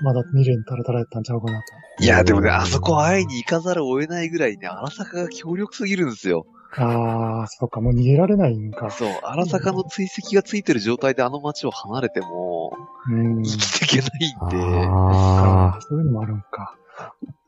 [0.00, 1.58] う、まだ未練タラタラやったんちゃうかな
[1.98, 2.04] と。
[2.04, 6.46] いやでもね、あそこ会いに行かざるを得ないぐらいね、荒坂が強力すぎるんですよ。
[6.76, 8.90] ああ、そっか、もう逃げられないんか。
[8.90, 12.72] そう、荒坂の追跡がついてる状態であの街を離れても、
[13.10, 13.42] うん。
[13.42, 16.76] 生きていけないんで、あそういうのもあるんか。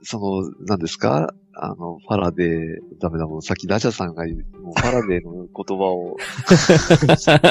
[0.02, 1.34] その、何ですか？
[1.54, 6.16] あの、ファラデー、ダメだもん、さっきダジャさんが言う、もうファラデーの言葉を、
[7.02, 7.48] 何でしたっけ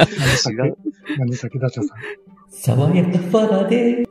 [1.18, 1.98] 何でしたっけダチャさん。
[2.50, 3.98] 爽やかファラデ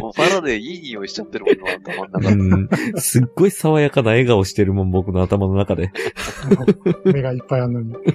[0.00, 2.28] もうファラデーいい匂いしちゃってるもんな、頭の中で。
[2.34, 2.44] う
[2.96, 3.00] ん。
[3.00, 5.90] すっごい爽やかな笑顔してるもん、僕の頭の中で。
[7.04, 7.92] 目がいっぱいあるのに。
[7.92, 8.06] だか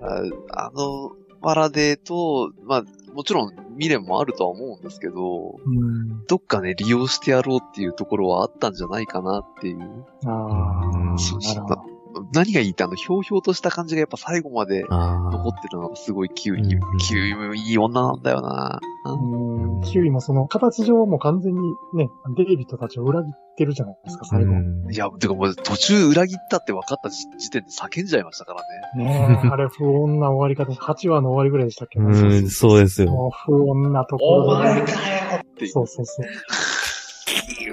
[0.00, 6.24] ら、あの、ファラデーと、まあ、もちろん未練もあるとは思うんですけど、うん。
[6.26, 10.06] どっかね、利用してやろうっていうところはあったんじゃないかなっていう。
[10.24, 11.93] ああ、そうなるほど。
[12.34, 18.80] 何がいいってあの、ひょうひょうとした感じがやっぱ最後まであ残ってるのがすごいキウイ、うんキウイもいい女なんだよな。
[19.04, 19.80] うん。
[19.82, 21.60] キウイもその、形上はもう完全に
[21.94, 24.54] ね、デイビッドたちを裏切ってるじゃないですか、最後。
[24.90, 28.60] いや、てかもう途中裏切ったって分かった時時点で叫んじゃいましたから
[28.98, 29.04] ね。
[29.04, 33.10] ねえ、 あれ不穏な終わり方、8話の終わりぐらいでしたっけうん、そうですよ。
[33.10, 34.62] もう不穏なところで。
[34.62, 35.70] かよっていう。
[35.70, 36.06] そうそう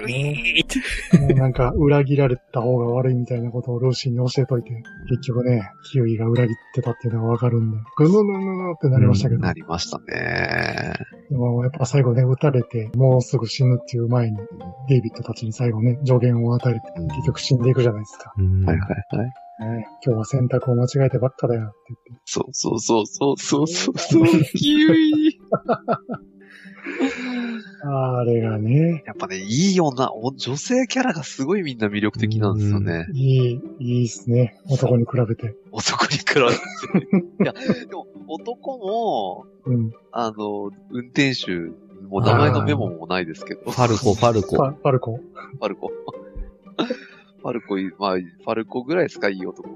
[0.08, 1.20] そう。
[1.20, 4.70] もうなんか、裏切られた方が悪いみたいなことをルーシーに教えといて、
[5.08, 10.94] 結局ね、キウイが裏切ってたっていうのがわかるんで、ぐぬぬぬぬってなりましたけど、なりましたね。
[11.30, 14.38] でもやっぱ最後ね、撃たれて、もうすぐ死ぬっていう前に、
[14.88, 18.32] デイビッドたちに最後ね、助言を与えて、うん結局死んでいくじゃないですか。
[18.38, 19.26] うんはいはいはい。
[19.60, 22.22] ね、今日は選択を間違えてばっかだよって言って。
[22.24, 25.40] そうそうそうそうそうそうそう、キウイ。
[27.84, 33.06] あれがね、やっぱね、いい女、お女性キャラがすごいみんな魅力的なんですよね。
[33.12, 34.60] いい、いいっすね。
[34.68, 35.56] 男に比べて。
[35.72, 37.16] 男に比べて。
[37.42, 39.92] いや、でも、男も、うん。
[40.12, 41.52] あの、運転手、
[42.08, 44.56] もう名前のメモもないですけど、ファルコ、ファルコ。
[44.56, 45.16] パパルコ。
[45.16, 45.88] ファルコ。
[45.88, 49.68] ファルコ い、まあ、ファルコぐらいですか、いい男。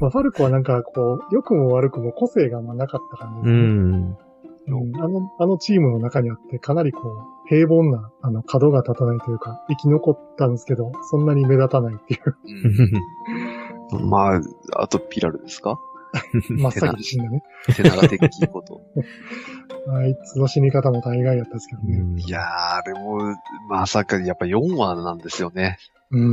[0.00, 3.98] まあ、ファルコはなんかこう、良くも悪くも個性があんまなかった感じうですね。
[3.98, 4.16] ん。
[4.66, 12.36] うんあの、あのチームの中にあってかなりこう、平凡な、あの、角が立たないというか、生き残ったんですけど、そんなに目立たないっていう、
[13.92, 14.40] うん、まあ、
[14.82, 15.78] あとピラルですか？
[16.50, 17.42] 真っ先に死んだね。
[17.74, 18.82] 手長的いこと。
[19.90, 22.22] あいつの死に方も大概やったですけどね。
[22.22, 23.34] いやー、でも、
[23.68, 25.78] まさかやっぱ4話なんですよね。
[26.10, 26.28] うんうんう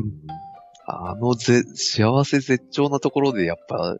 [0.00, 0.12] ん。
[0.86, 3.96] あのぜ、幸せ絶頂なところでやっぱ、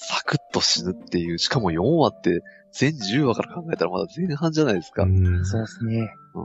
[0.00, 5.02] サクッと死ぬっていう、しかも4話って、全10話から考えたらまだ前半じゃないですか。
[5.02, 6.14] うんそうですね。
[6.34, 6.44] うん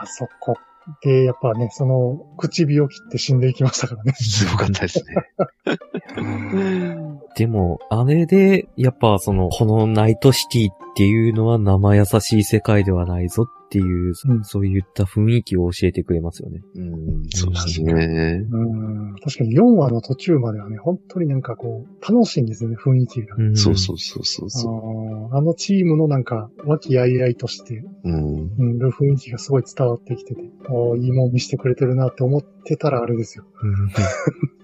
[0.00, 0.56] あそこ。
[1.02, 4.12] で、やっぱね、その、唇を切って死んでいきましたからね。
[4.14, 5.14] すごかったですね。
[7.36, 16.62] でも、あれで、やっぱその、このナイトシティっていうのは生優しい世界ではないぞっていう、うんそういった雰囲気を教えてくれますよね。
[16.74, 18.46] うん、そうですね。
[18.50, 18.64] う
[19.12, 19.14] ん。
[19.16, 23.36] 確かに4話の途中まではね、本当になんかこう、楽しいんですよね、雰囲気が。
[23.36, 25.36] んそうそうそうそうそう。
[25.36, 28.50] あのチームのなんか、和気あいあいとして、うん。
[28.58, 33.44] うん、る雰囲気がすごい伝わってきてて、おーいいもん見せてくれてるなって思ってたらあれですよ。
[33.62, 33.88] うん。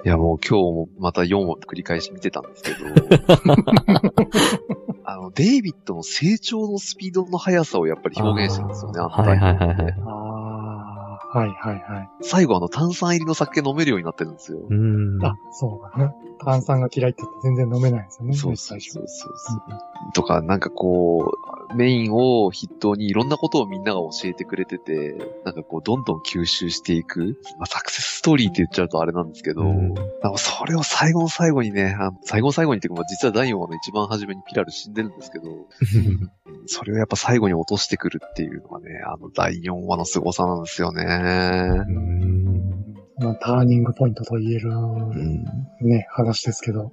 [0.07, 2.77] いやもう今日もまた4話繰り返し見てたんですけど、
[5.05, 9.95] あの、デイビッドの成長のスピードの速さをやっぱり表現してるんですよね、あのはいはいはいはい。
[10.07, 10.11] あ
[11.33, 12.09] あ、はいはいはい。
[12.23, 14.59] 最後あの炭酸入りの酒飲めるようになってるんですよ。
[14.69, 15.25] うん。
[15.25, 16.13] あ、そうだね。
[16.45, 18.35] 炭酸が嫌いって言って全然飲めないんですよね。
[18.35, 18.57] そう。
[18.57, 19.33] そうそうそう。
[20.15, 21.33] とか、なんかこ
[21.71, 27.39] う、メインを筆頭にいろんなことをみんなが教えてくれてて、なんかこう、どんどん吸収していく。
[27.59, 29.95] まあ、サクセスストーリーって言っちゃうとあれなんですけど、うん
[30.37, 35.45] それを最後の最後にね、あの最後の最後にっていうか、まあ実は第4話の一番初めにピラル死んでるんですけど、
[36.67, 41.05] それをやっぱ最後に落としてくるっていうのがね、あの第4話の凄さなんですよね。
[41.05, 42.54] うん
[43.19, 45.45] まあ、ターニングポイントと言えるうん
[45.81, 46.93] ね、話ですけど。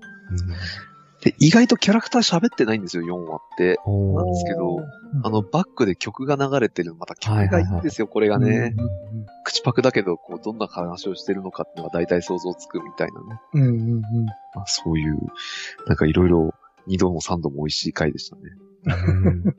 [1.21, 3.79] で、意外とキャラクター喋ってないんですよ、4話って。
[3.85, 4.85] なんですけどうん
[5.23, 8.75] あの、バックで曲が流れてる、また曲がいいんですよ、これがね。
[9.43, 13.41] 口パクだけど、こう、どんな話をしてるのかっていうのが大体想像つくみたいなね。
[13.53, 14.01] うんうんうん。
[14.01, 14.07] ま
[14.63, 15.17] あ、そういう、
[15.87, 16.53] なんかいろいろ、
[16.87, 18.41] 二度も三度も美味しい回でしたね。
[19.13, 19.43] うん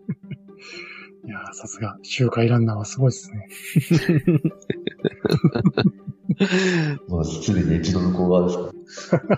[1.24, 3.46] いやーさすが、周回ランナーはすごいですね。
[7.08, 8.52] まあ、すでに一度の向こう側で
[8.88, 9.22] すか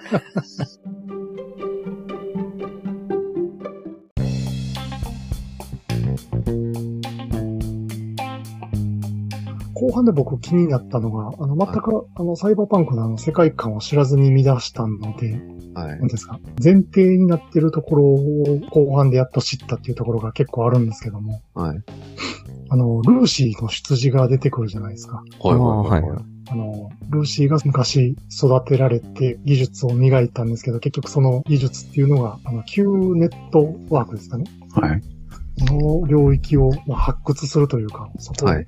[9.74, 15.32] 後半で僕気になったのが、あの、全く、あの、サイバーパンクのあの、世界観を知らずに見出したので、
[15.74, 16.06] はいなん。
[16.06, 21.78] ですか、前提になってるところを後半でやっと知ったっていうところが結構あるんですけども、はい。
[22.70, 25.22] あの、ルーシーの出自が出てくるじゃないですか。
[25.40, 26.02] はいはいはい。
[26.02, 34.44] はいあの、ルーシーが昔育てられて技術を磨いたんですけど、結局その技術っていうのが、あの、Q ネットワークですかね。
[34.74, 35.02] はい。
[35.58, 38.66] の領域をまあ発掘するというか、そこはい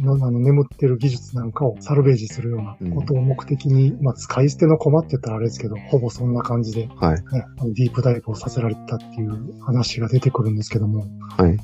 [0.00, 7.22] あの眠ってる技術なんかをサルベージするようなことを目的に、まあ使い捨ての駒って言ったらあれですけど、ほぼそんな感じで、はい。
[7.74, 11.58] ディープダイブをさせられたっていう話が出てくるんですけども、はい。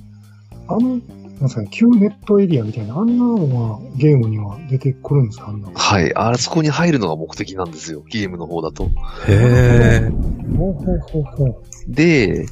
[0.66, 1.00] あの、
[1.34, 5.74] なんですかね、Q ネットエリアみたいな、あんなのはゲームには出てくるんですかあんなの。
[5.74, 6.14] はい。
[6.14, 8.02] あそこに入るのが目的なんですよ。
[8.08, 8.84] ゲームの方だと。
[8.84, 8.90] へ
[9.28, 10.10] え。
[10.56, 11.56] ほうほうほうほう。
[11.88, 12.46] で、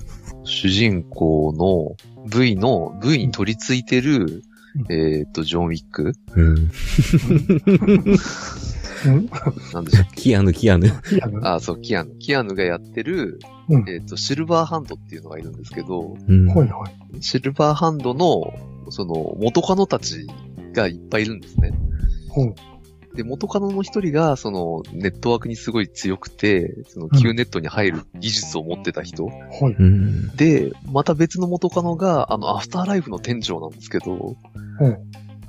[0.45, 1.97] 主人公の
[2.29, 4.43] V の、V に取り付いてる、
[4.75, 6.71] うんえっと、ジョン・ウィックうん。
[9.07, 9.31] う ん
[9.73, 10.21] なんでしたっけ？
[10.23, 10.87] キアヌ、キアヌ。
[10.87, 11.39] いやね。
[11.43, 12.11] あ、そう、キアヌ。
[12.19, 13.39] キアヌがやってる、
[13.69, 16.47] うんえっ、と、シルバーハンドっていうのがいるんですけど、うん。
[16.47, 16.85] はいは
[17.17, 17.23] い。
[17.23, 18.53] シルバーハンドの、
[18.91, 20.27] その、元カノたち
[20.73, 21.73] がいっぱいいるんですね。
[22.29, 22.55] ほう。
[23.15, 29.29] で、元カノの一人が、その、ネットワークにすごい強くて、その、うん Q ネットに入る技術を持ってた人。
[30.37, 34.37] で、また別の元カノが、あの、アフターライフの店長なんですけど、
[34.81, 34.97] うん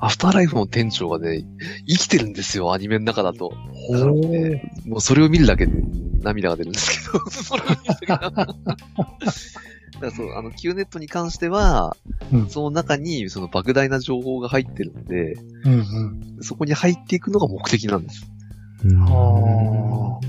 [0.03, 1.45] アフターライフの店長がね、
[1.87, 3.53] 生きてるんですよ、アニメの中だと。
[3.73, 4.15] ほだからう。
[4.15, 5.71] ねもうそれを見るだけで
[6.21, 8.45] 涙が出るんですけど、 それを見るだだか
[10.01, 11.95] らそう、あの、Q ネットに関しては、
[12.33, 16.43] うんその中にその莫大な情報が入ってるんで、うんうん。
[16.43, 18.25] そこに入っていくのが目的なんです。
[18.83, 20.19] は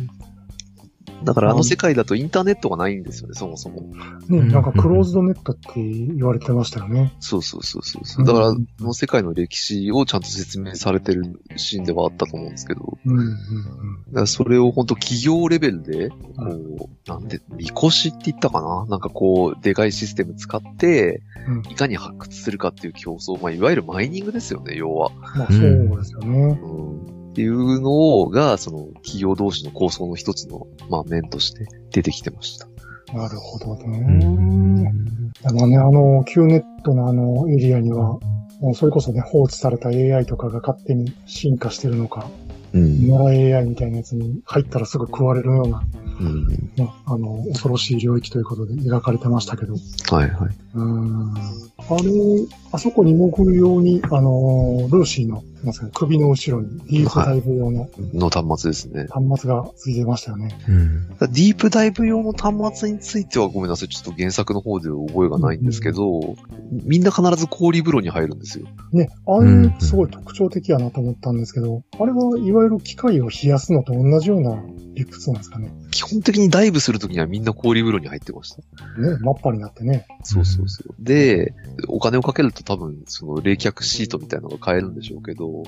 [1.24, 3.82] だからあの世界だとインターネットがないんですよね、そもそも。
[4.28, 7.12] ね、なんかクローズドネットって言われてましたよね。
[7.20, 8.24] そうそうそうそう。
[8.24, 18.86] だから、あの世界の歴史をちゃんと説明されてるシーンではあったと思うんですけど、うん、うん、だからそれを本当企業レベルで、こう、なんで、みこしって言ったかな？
[18.88, 21.62] なんかこう、でかいシステム使って、うん。
[21.70, 25.10] いかに発掘するかっていう競争、まあ、いわゆるマイニングですよね、要は。
[25.36, 25.60] まあそう
[25.96, 26.58] ですよね。
[26.62, 27.13] うん。
[27.34, 32.68] っていうのが、その、企業同士の構想の一つの、まあ、面として出てきてました。
[33.12, 33.98] なるほどうね。
[33.98, 34.84] ん。
[34.84, 38.20] でもね、あの、Q ネットのあのエリアには、
[38.60, 42.30] もうそれこそね、放置された AI とかが勝手に進化してるのか、
[42.72, 43.08] うん。
[43.08, 45.82] 野良 AI みたいなやつに入ったらすぐ食われるような、
[46.20, 46.48] うん。
[46.76, 50.56] ね、あの、恐ろしい領域ということで描かれてましたけど、はいはい。
[50.74, 51.34] うーん。
[51.36, 59.06] あれ、あそこに潜るように、あの、ルーシーの、なんですかね、首の後ろにディープダイブ用のの端末ですね。
[59.10, 60.56] 端末がついてましたよね。
[60.68, 61.08] うん。
[61.08, 63.88] ディープダイブ用の端末についてはごめんなさい。
[63.88, 66.36] ちょっと原作の方で覚えがないんですけど、
[66.70, 68.66] みんな必ず氷風呂に入るんですよ。
[68.92, 74.62] ね、あうんれ、すごい特徴的やなと思ったんですけど、あれはいわゆる機械を冷やすのと同じような
[74.94, 75.72] 理屈なんですかね。
[75.90, 78.62] 基本的にダイブするときにはみんな氷風呂に入ってました。
[79.00, 80.06] ね、マッパになってね。
[80.22, 80.94] そうそうそう。
[80.98, 81.52] で、
[81.88, 85.64] お金をかけると多分、その冷却シートみたいなのが買えるんでしょうけど、うん。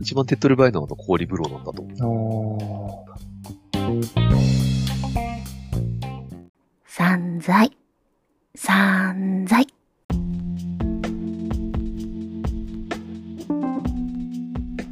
[0.00, 3.12] 一番手っ取り早いのはあの氷風呂なんだと思う。
[3.12, 3.86] あ
[6.86, 7.76] 散財、
[8.54, 9.66] 散財。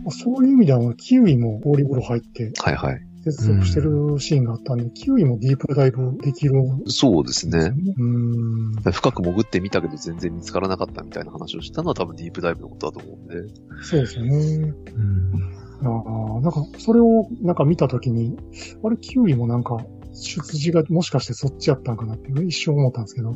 [0.06, 3.13] あそういう意味では、キウイも氷風呂入ってはいはい。
[3.24, 7.72] 接続してるシーンがあったんで、キウイもディープダイブできるんですそうですね。
[7.96, 8.92] うーん。
[8.92, 13.54] 深く潜ってみたけど全然見つからなかったみたいな話をしたのは多分ディープダイブのことだと思うんで。
[13.82, 14.36] そうですよね。
[14.36, 15.64] うん。
[15.82, 18.36] ああ、なんか、それをなんか見たときに、
[18.84, 19.78] あれ、キウイもなんか、
[20.12, 23.30] 出自がもしかしてそっちやったんかなって一瞬思ったんですけど。
[23.30, 23.34] あ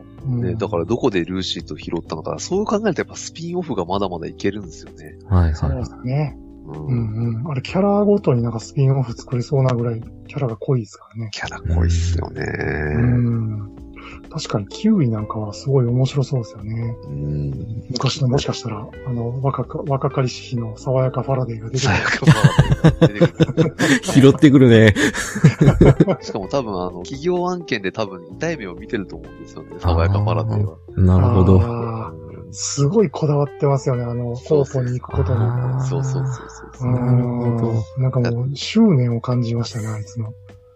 [0.00, 0.04] あ。
[0.26, 5.18] うん、ね、だからどこでルーシーと拾ったのか、そう考えるとやっぱスピンオフがまだまだいけるんですよね。
[5.26, 6.38] はいそうではすね。
[6.66, 6.72] う。
[6.72, 7.50] うんんうん。
[7.50, 11.30] あれ、キャラごとになんかスピンオフ作れそうなぐらい、キャラが濃いですからね。
[11.32, 12.42] キャラ濃いっすよね。
[12.42, 13.74] うん。
[14.30, 16.96] 確かにキウイなんかはすごい面白そうですよね。
[17.04, 17.84] うん。
[17.90, 24.02] 昔のもしかしたら、あの、若か、若かりし日の爽やかファラデーが出てく最悪は出てくるい。
[24.02, 24.94] 拾ってくるね。
[26.20, 29.76] しかも多分あの、企業案件で多分痛い目を見てると思うんですよね。
[29.78, 30.78] 爽やかパラデーは。
[30.96, 31.60] なるほど。
[32.56, 35.40] すごいこだわってますよね、あの、コートに行くことに。
[35.88, 36.88] そうそうそうそう。
[36.88, 38.02] うなるほどん。
[38.02, 40.32] なんかもう、執念を感じましたね、あいつの。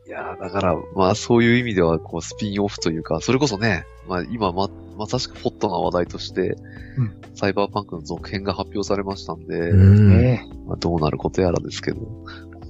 [0.06, 6.56] いやーだから、まあそういう意味では、こう、スピンオフというか、それこそね、まあ今ま、まさしくホットな話題として、
[6.96, 10.08] うんサイバーパンクの続編が発表されましたんで、うん。
[10.08, 12.00] ねまあ、どうなることやらですけど。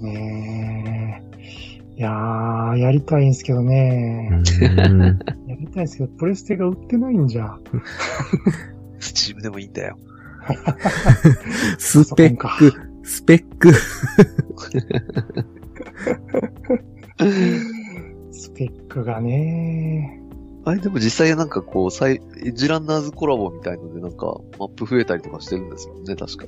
[0.02, 0.04] え。
[0.04, 1.38] ねえ。
[1.96, 4.28] いやー、やりたいんすけどね。
[4.30, 7.59] うん やりたいんすけど、プレステが売ってないんじゃ。
[8.99, 9.99] スチームでもいいんだよ。
[11.78, 12.72] スペック、
[13.03, 13.72] スペック。
[18.32, 20.22] スペックがね。
[20.64, 26.46] あれでも実際なんかこう、サイ、エッジランナーズコラボみたいのでなんか、マップ増えたりとかしてるんですよね、確か。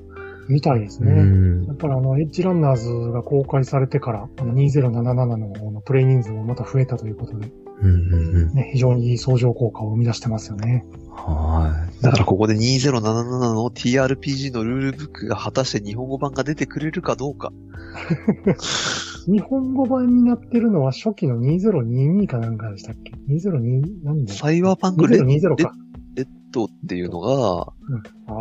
[0.48, 1.22] みたいですうね。
[1.22, 7.50] んやっぱりあの、エッジランナーズが公開されてから、あの2077の方のプレイ人数もまた増えたということで、
[7.82, 10.84] うんうんうんね、非常にいい相乗効果を生み出してますよね。
[11.10, 17.52] はだからここで2077の TRPG のルールブックが果たして日本語版が出てくれるかどうか。
[19.26, 25.74] 日本語版になってるのは初期の2022かなんかでしたっけ ?202、なんでサイバーパンクレッ2020か。
[26.14, 27.72] レッドっていうのが、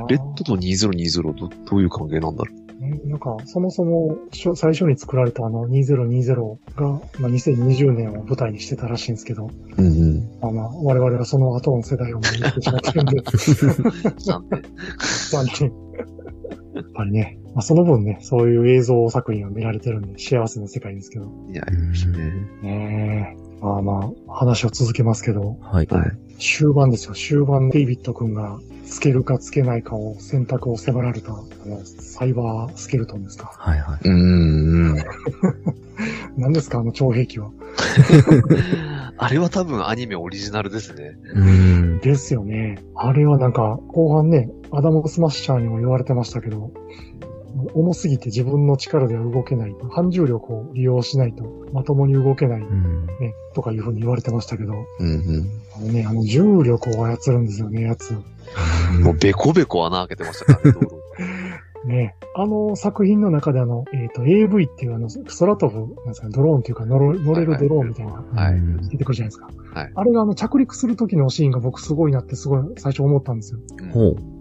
[0.07, 6.87] レッドと2020ど、どういう関係なんだろねなんか、そもそも、最初に作られたあの2020が、
[7.19, 9.49] まあ、2020年を舞台にしてたらしいんですけど、う。
[9.77, 10.08] うんうん。
[10.51, 12.29] まあまあ、我々はその後の世代を見て
[12.61, 13.21] しまってるんで、
[14.31, 14.63] なんで。
[15.33, 15.71] まあね
[16.75, 21.25] やっぱりね、まあ、その分ね、そういう映像作品を見られてるんで、幸せな世界ですけど。
[21.51, 22.31] いや、いいですね。
[22.61, 23.59] ねえ。
[23.61, 25.73] まあまあ、話を続けますけど、い。
[25.73, 25.87] はい。
[25.87, 26.17] はい。
[26.39, 27.13] 終盤ですよ。
[27.13, 31.35] 終盤、デイビッド君が、つけるかつけないかを選択を迫られた、あ
[31.65, 33.53] の、サイバースケルトンですか？
[33.57, 33.99] はいはい。
[34.03, 34.95] うーん。
[36.37, 37.51] 何ですか、あの超兵器は。
[39.17, 41.17] あれは多分アニメオリジナルですね。
[41.33, 41.99] うん。
[41.99, 42.79] ですよね。
[42.95, 46.71] あれはなんか、後半ね、アダムスマッシャーにも言われてましたけど、
[47.73, 49.75] 重すぎて自分の力では動けない。
[49.91, 53.05] 反重力を利用しないとまともに動けない、うん。
[53.05, 55.49] ね、とかいうふうに言われてましたけど、うんうん。
[55.75, 58.13] あのね、あの重力を操るんですよね、やつ。
[59.03, 60.79] もうベコベコ穴開けてましたからね、
[61.85, 69.49] ねあの作品の中であの、えっ、と、AV っていうあの、空飛ぶ、なんですかね、ドローンっていうか乗る、乗れるドローンみたいな、はいうん出てくるじゃないですか。
[69.73, 73.59] はいあれがあの、着陸する時のシーンが僕すごいなってすごい最初思ったんですよ。
[73.83, 74.38] うんほう。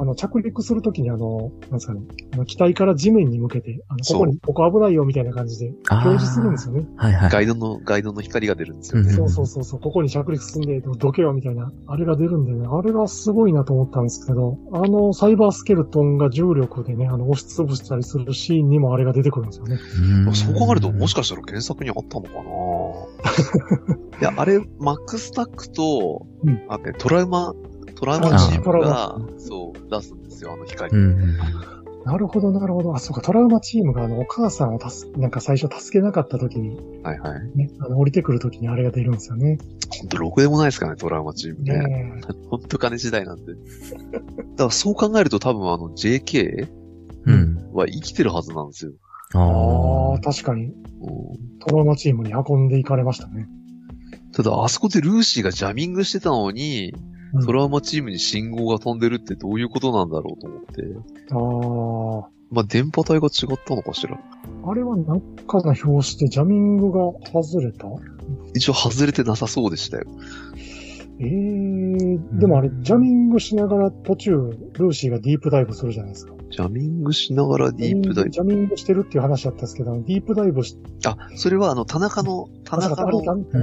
[0.00, 2.00] あの、着陸するときにあの、なんですかね、
[2.32, 6.86] あの、機体から地面に向けて、あの、ここに、ここ危ないよみたいな感じで表示するんですよね。
[6.96, 7.30] はいはい。
[7.30, 9.10] ガイドの、ガイドの光が出るんですよね。
[9.10, 19.78] うんそうそうそうそう、ここに着陸進んで、どけよみたいな、あれが出るんでね、あれがすごいなと思ったんですけど、あの、サイバースケルトンが重力でね、あの、押しつぶしたりするシーンにもあれが出てくるんですよね。
[20.26, 22.40] うんそう考えると、もしかしたら原作にあったのかな
[24.20, 27.52] いや、あれ、マックスタックと、うんあね、トラウマ、
[28.00, 30.96] トラウマチームあがそう、出すんですよ、あの光。
[30.96, 31.36] うん。
[32.06, 32.94] なるほど、なるほど。
[32.96, 37.58] あ、そうか、トラウマチームがあの、お母さんを助け、なんか最初助けなかった時に、はいはい。
[37.58, 39.58] ね、あの、降りてくる時にあれが出るんですよね。
[39.98, 41.78] ほんと、ろくでもないですからね、トラウマチームね。
[41.78, 43.52] ねほんと金時代なんで。
[43.52, 46.70] だからそう考えると多分あの JK
[47.26, 47.70] うん。
[47.74, 48.92] は生きてるはずなんですよ。
[49.34, 50.72] あああ、確かに、うん
[51.60, 53.46] トラウマチームに運んでいかれましたね。
[54.32, 62.26] ただ、あそこでルーシーがジャミングしてたのに、うんトラウマチームに信号が飛んでるってどういうことなんだろうと思って。
[62.26, 64.14] あまあ、電波帯が違ったのかしら。
[64.64, 67.86] あ、あれはなんかの表紙でジャミングが外れた？
[68.54, 70.06] 一応外れてなさそうでしたよ。
[71.22, 76.32] ええー、でもあれ、ジャミングしながら途中、ルーシーがディープダイブするじゃないですか。
[76.50, 78.30] ジャミングしながらディープダイブ。
[78.30, 83.20] ジャミングしてるっていう話だったんですけど、ディープダイブし、あ、それはあの、田中の、田中の、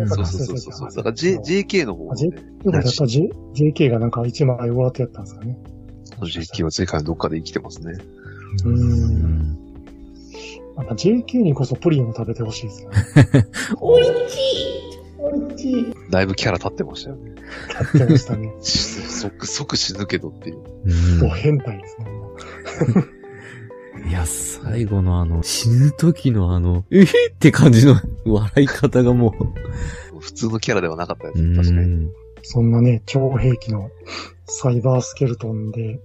[0.08, 0.89] そうそうそうそう。
[0.89, 2.36] だから J、JK の方あ J ね。
[2.66, 5.58] やっぱ J、JK がなんか一枚上手やったんですかね。
[6.22, 7.97] JK は世界のどっかで生きてますね。
[8.66, 8.70] う。
[8.70, 8.78] うん
[9.53, 9.58] ん。
[10.76, 12.97] また JK にこそプリンを食べてほしいですよね。
[13.82, 14.14] おいしい
[15.18, 15.93] おいしい。
[16.12, 17.36] だいぶキャラ立ってましたよね。
[17.80, 18.54] 立ってましたね。
[18.62, 21.24] 即、即死ぬけどっていう。
[21.24, 22.08] もう変態ですね。
[24.08, 27.06] いや、最後のあの、死ぬ時のあの、えへっ
[27.38, 27.95] て感じの
[28.26, 29.34] 笑い方がも
[30.20, 31.36] 普通のキャラではなかったやう。
[31.36, 31.56] つ。
[31.56, 32.06] 確かに。
[32.06, 32.12] に。
[32.43, 33.89] そんなね、超兵器の
[34.45, 36.00] サイバースケルトンで、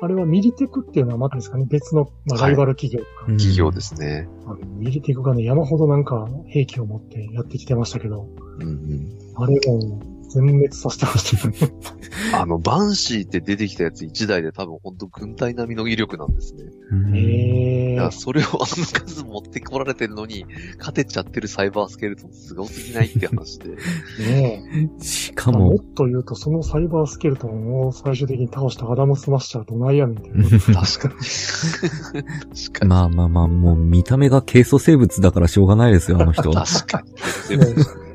[0.00, 4.28] あれはミリテクっていうのはまたですかね、別の、まあ、はいライバル企業とか、企業ですね。
[4.76, 8.28] ミリテクがね、山ほどなんか兵器を持ってやってきてましたけど、
[8.60, 9.18] うんうん。
[9.34, 11.74] あれも全滅させてましたよね。
[12.34, 16.64] あの、バンシーって出てきたやつ1台で多分本当軍隊並みの威力なんですね。
[16.90, 20.46] うんえそれをあの数持ってこられてるのに、
[20.78, 23.70] 勝てちゃってるサイバースケルトンすごすぎないって話で。
[24.20, 24.62] ね
[25.00, 25.32] しえ。
[25.32, 30.30] もかもっ、と言うと、そのサイバースケルトンを最終的に倒したアダムスマッシャーとないやねんって。
[30.30, 31.14] 確かに。
[32.56, 32.88] 確かに。
[32.88, 36.50] まあまあまあ、もう見た目が軽素生物だからしょうがないですよ、あの人。
[36.52, 38.07] 確かに。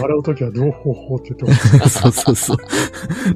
[0.00, 2.00] 笑うときは両方法って言ってます。
[2.00, 2.56] そうそうそう。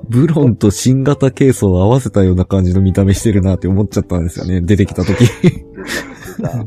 [0.08, 4.60] ブロンと新型ケースを合わせたような感じの見た目してるなって思っちゃったんですよね。
[4.60, 5.24] 出てきた時。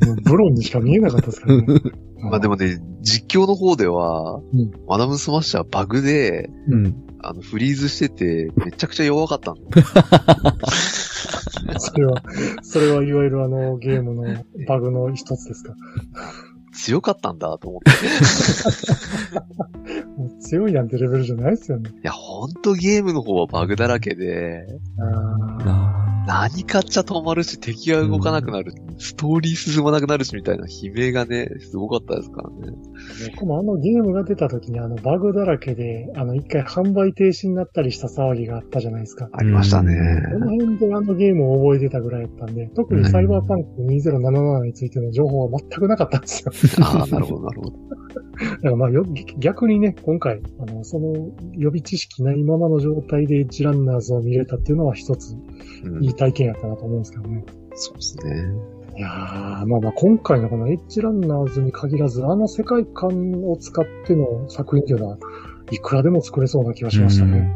[0.05, 1.65] もうブロンにしか見えなかったですからね。
[2.21, 6.95] まあでもね、実況の方では、うんマダムスマッシャーバグで、うん。
[7.21, 9.61] あの、フリーズしてて、めちゃくちゃ弱かったんだ
[11.79, 12.21] それは、
[12.61, 15.75] それはいわゆるあのゲームのバグの一つですか。
[16.75, 17.91] 強かったんだと思って。
[20.17, 21.89] もう強いなんてレベルじゃないですよね。
[21.89, 24.65] いや、ほんとゲームの方はバグだらけで、
[24.99, 32.73] ああ何かっちゃ止まるし、敵が動かなくなる、ストーリー進まなくなるしみたいな悲鳴がね、すごかったですからね。
[33.29, 39.29] ー僕もあのゲームが出た時にあのバグだらけで、あの一回販売停止になったりした騒ぎがあったじゃないですか。
[39.33, 39.93] ありましたね。
[40.33, 46.51] この辺であのゲームを覚えてたぐらいだったんで、特にサイバーパンク2077についての情報は全くなかったんですよ。
[46.81, 47.77] ああ、なるほど、なるほど。
[48.35, 49.05] だからまあよ、
[49.37, 55.35] 逆にね、今回、あの、その予備知識ないままの状態でエッジランナーズを見れたっていうのは一つ
[55.83, 57.43] うんいい体験やったなと思うんですけどね。
[57.75, 58.45] そうですね。
[58.97, 65.17] いやー、まあまあ今回のこのエッジランナーズに限らず、あの世界観を使っての作品っていうのは、
[65.71, 67.53] いくらでも作れそうな気がしましたね。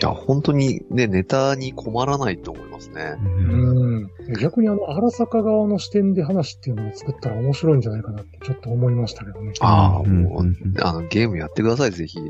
[0.00, 3.16] いや、本当にね、ネタに困らないと思いますね。
[3.20, 3.24] う
[4.00, 4.10] ん。
[4.40, 9.52] 逆にあの、荒坂側の視点で話っていうのを作ったら面白いんじゃないかなってちょっと思いましたけどね。
[9.60, 12.18] ああ、うんもう、うんあの、ゲームやってください、ぜひ。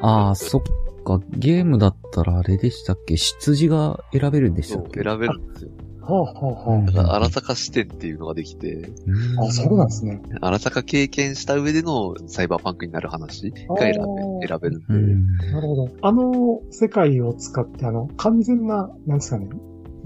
[0.00, 0.62] ああ、そっ
[1.06, 1.20] か。
[1.30, 3.16] ゲームだったらあれでしたっけ？
[3.16, 5.70] 羊が選べるんでしたそう、っけ選べるんですよ。
[6.08, 6.30] はあは
[6.66, 8.74] あはうんだから、荒坂視点っていうのができて、
[9.06, 9.46] うんあ。
[9.46, 10.22] あ、そうなんですね。
[10.40, 13.94] 荒坂経験した上でのサイバーパンクになる話が選
[14.40, 14.86] べ選べるんで。
[14.88, 15.88] うんなるほど。
[16.02, 19.48] あの世界を使って、あの、完全な、なんですかね、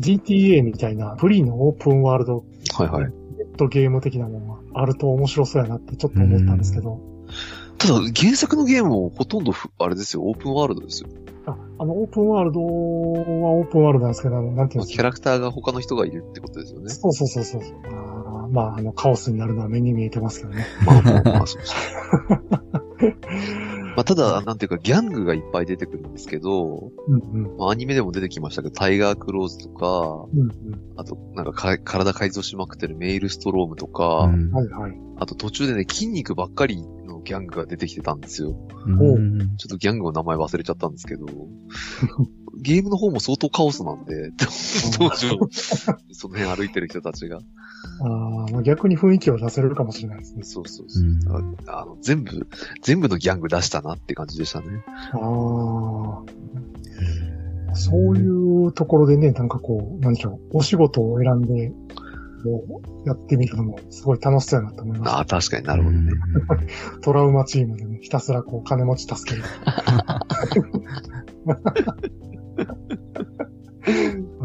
[0.00, 2.44] GTA みたいなフリーのオープンワールド
[2.74, 3.04] はいはい。
[3.04, 3.10] ネ
[3.44, 6.98] ットゲーム的なものがあると面白そうやなってちょっと思ったんですけど。
[7.80, 11.08] ただ、原作のゲームもほとんどふ、あれですよ、オープンワールドですよ。
[11.46, 14.96] あ、あの、オープンワールドはオープンワールドなんですけど、あのなんていうんですか。
[14.96, 16.90] キャラクターが他の人がいるってことですよね。
[16.90, 17.62] そうそうそうそう。
[17.62, 20.66] あーまあ、あの、カオスになるのは目に見えてますけどね。
[20.84, 21.74] まあまあまあ、そうです。
[23.96, 27.56] まあ、ただ、なんていうか、ギャングがいっぱい出てくるんですけど、うんうん。
[27.56, 30.50] まあ、アニメでも出てきましたけど、タイガークローズとか、うんうん。
[30.96, 34.92] あと、なんかか、体改造しまくってるメイルストロームとか、うんはいはい。
[35.16, 36.84] あと途中でね、筋肉ばっかり
[37.20, 38.56] のギャングが出てきてたんですよ。
[38.86, 41.26] うんちょっとギャングの名前忘れちゃったんですけど、
[42.60, 44.32] ゲームの方も相当カオスなんで、
[44.98, 45.48] 当時の
[46.12, 47.40] その辺歩いてる人たちが。
[48.02, 50.42] あーまあ、逆に雰囲気を出せるかもしれないですね。
[50.42, 51.04] そうそうそう。
[51.68, 52.46] ああの全部、
[52.82, 54.66] 全部のギャング出したなって感じでしたね。
[55.12, 56.40] ああ。
[57.74, 61.72] そういうところでね、なんかこう、なんでしょう、お仕事を選んで、
[62.42, 66.12] こう、やってみるのもすごい楽しそうやなと思いましああ、確かになるほどね。
[66.96, 67.00] た。
[67.00, 69.44] トラウマチームでね、ひたすらこう、金持ち助ける。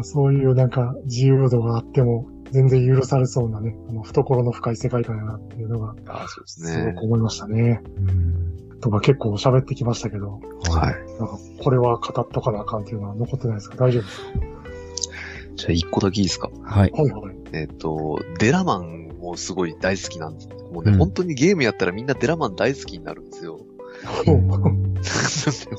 [0.02, 7.02] そういうなんか自由度があっても全然許されそうなね、あの懐の深い世界観やなっていうのがああ、そうですすごねく。
[7.02, 7.82] 思いましたね。
[7.98, 10.38] うんとか結構喋ってきましたけど、
[10.70, 10.94] はい。
[11.18, 13.76] なんかこれは語っとかなあかんっていうのは残ってないですか？
[13.76, 14.26] 大丈夫ですか？
[15.56, 16.50] じゃあ一個だけいいですか？
[16.62, 16.90] はい。
[16.92, 17.36] はいはい。
[17.56, 20.48] えっ、と、デラマンもすごい大好きなんです。
[20.72, 23.60] もうね、うん本当にゲームやったらみんなデラマン大好きになるんですよ。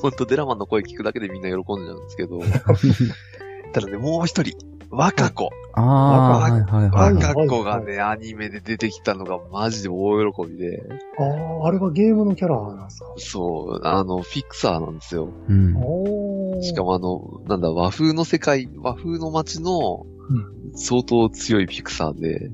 [0.00, 2.40] 本当デラマンの声聞くだけでみんな喜んじゃうんですけど。
[3.72, 4.56] ただね、もう一人、
[4.90, 5.50] 若子。
[5.74, 7.14] ああ、はいはいはい。
[7.14, 10.82] 若子がね、アニメで出てきたのがマジで大喜びで。
[11.18, 11.22] あ
[11.64, 13.06] あ、あれはゲームのキャラなんですか？
[13.18, 15.28] そう、あの、フィクサーなんですよ。
[15.48, 16.62] うん。
[16.62, 22.50] しかもあの、なんだ、和風の世界、和風の街のうん、相当強いフィクサーで、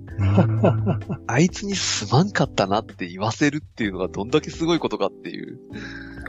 [1.26, 5.58] あいつにすまんかったなって言わせるっていうのがどんだけすごいことかっていう。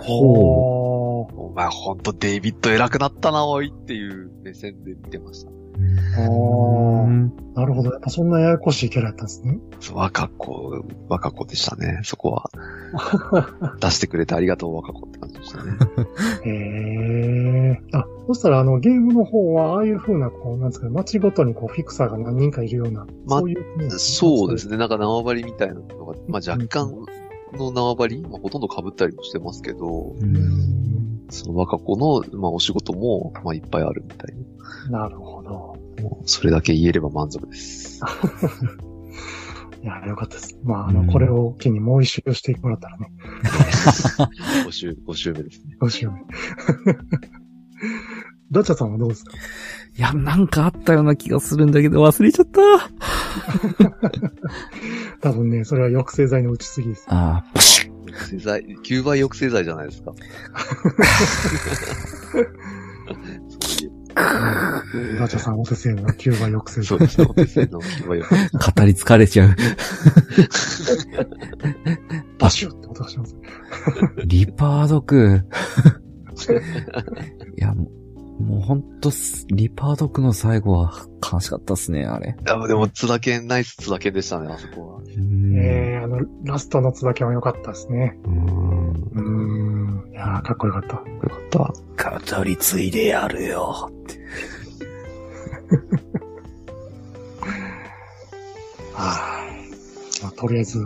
[0.01, 5.54] ほほお前ほんとデイビッド偉くなったな、おいっていう目線で見てました。
[5.77, 5.81] う。
[5.81, 7.91] ーなるほど。
[7.91, 9.59] やっぱそんなややこしいキャラやったんですね。
[9.79, 12.49] そう若子、若子でしたね、そこは。
[13.79, 15.71] 出してくれてありがとう、若子って感じでしたね。
[16.43, 17.81] へえ。
[17.93, 23.89] あ、そしたらあのゲームの方は、ああいう風な、こう、なんですかね、街ごとにこう、フィクサーが何人かいるような、まそういう。
[23.91, 26.91] そうですね、なんか縄張りみたいなのが、まあ若干
[27.53, 30.74] の縄張り、まあほとんど被ったりもしてますけど、うん。
[31.29, 34.35] その若子の、まあお仕事も、まあいっぱいあるみたい
[34.89, 35.01] な。
[35.01, 35.49] なるほど。
[36.03, 38.01] もうそれだけ言えれば満足です。
[39.83, 40.57] いや、よかったです。
[40.63, 43.11] まあ、あの、うんこれを機にもう一周してもらったらね、
[44.65, 45.75] 5週、5週目ですね。
[45.79, 46.21] どうしようね。
[48.51, 49.33] ダチャさんはどうですか？
[49.97, 52.61] いや、なんかあったような気がするんだけど忘れちゃった。
[55.21, 57.05] 多分ね、それは抑制剤の打ちすぎです。
[57.09, 57.59] ああ、
[58.15, 60.13] 抑制剤、9倍抑制剤じゃないですか。
[64.91, 66.85] そういうダチャさんお手製の9倍抑制剤。
[66.85, 68.73] そうですね、お手製の9倍抑制剤。
[68.75, 69.55] 語り疲れちゃう。
[72.39, 73.35] バシュって音がします。
[74.25, 75.41] リパードク。
[77.57, 77.89] いや、もう
[78.39, 80.91] もうほんとす、リパードクの最後は
[81.31, 82.35] 悲しかったっすね、あれ。
[82.47, 84.97] あでも、津田健、ナイス津田健でしたね、あそこは。
[84.97, 88.17] うんえー、あの、ラストの津だけは良かったですね。
[88.25, 90.11] うんうーん。
[90.11, 90.87] いやーかっこよかった。
[90.95, 91.03] よか
[91.37, 91.73] った。
[92.37, 94.19] 語り継いでやるよって。
[98.93, 99.47] は
[100.19, 100.23] い。
[100.23, 100.79] まあ、とりあえず、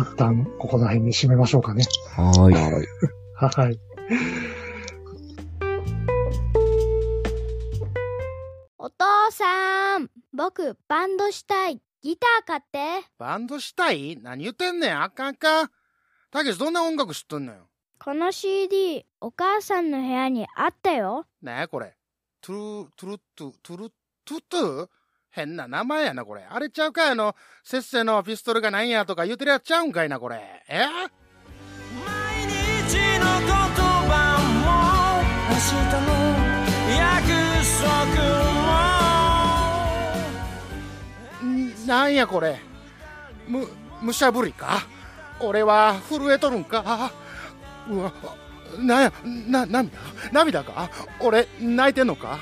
[0.00, 1.84] 一旦、ここの辺に締めましょうかね。
[2.16, 2.54] はーい。
[3.34, 3.78] はい。
[9.00, 11.80] 父さん、僕バンドしたい。
[12.02, 13.08] ギター買って。
[13.18, 14.18] バンドしたい？
[14.20, 15.70] 何言ってんねんあかんあかん。
[16.30, 17.60] たけしどんな音楽知っとんのよ？
[17.98, 21.24] この CD、お母さんの部屋にあったよ。
[21.40, 21.96] ねえこれ？
[22.42, 23.90] トゥル、トゥルトゥ、トゥル、
[24.26, 24.88] トゥトゥ？
[25.30, 26.44] 変な名前やなこれ。
[26.46, 27.12] あれちゃうかい？
[27.12, 27.34] あの、
[27.64, 30.62] せっせのピストルがなんやとか言うてるやつちゃうんかいなこれ。
[30.68, 30.78] え？
[30.78, 30.88] 毎
[32.46, 35.72] 日の言葉も明日
[36.04, 36.12] の
[36.98, 37.32] 約
[38.44, 38.49] 束
[41.90, 42.60] なんやこれ。
[43.48, 43.66] む、
[44.00, 44.86] むしゃぶりか？
[45.40, 47.10] 俺は震えとるんか？
[47.88, 48.12] うわ、
[48.78, 49.90] なんや、な、涙？
[50.30, 50.88] 涙か？
[51.18, 52.38] 俺、泣いてんのか？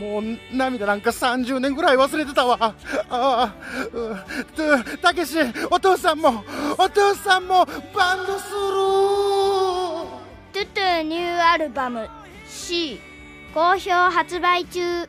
[0.00, 0.22] もう
[0.56, 2.56] 涙なんか30年ぐらい忘れてたわ。
[2.62, 2.74] あ
[3.10, 3.54] あ、
[3.92, 4.16] う
[4.56, 5.36] たたけし、
[5.70, 6.42] お父さんも、
[6.78, 8.56] お父さんもバンドする。
[10.54, 12.08] トゥトゥニューアルバム
[12.48, 12.98] C
[13.52, 15.06] 好評発売中。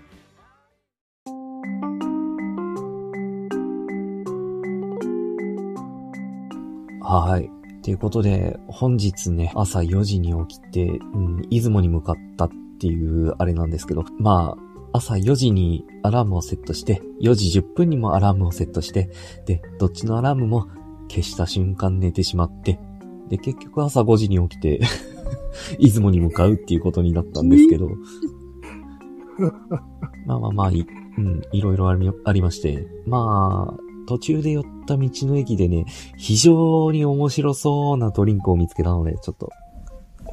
[7.19, 7.49] はい。
[7.83, 12.49] ということで、本日ね、朝4時に起きて、うん、出雲に向かったっ
[12.79, 19.09] ていうあれなんですけど、まあ、朝4時にアラームをセットして、4時10分にもアラームをセットして、
[19.45, 20.67] で、どっちのアラームも
[21.09, 22.79] 消した瞬間寝てしまって、
[23.29, 24.81] で、結局朝5時に起きて、
[25.79, 27.89] 出雲に向かうっていうことになったんですけど、
[30.25, 30.85] まあまあまあ、い、
[31.17, 35.85] うん、いろいろありありまして、まあ、途中で寄った道の駅でね、
[36.17, 39.49] 非常に面白そうなドリンクを見つけたので、ちょっと、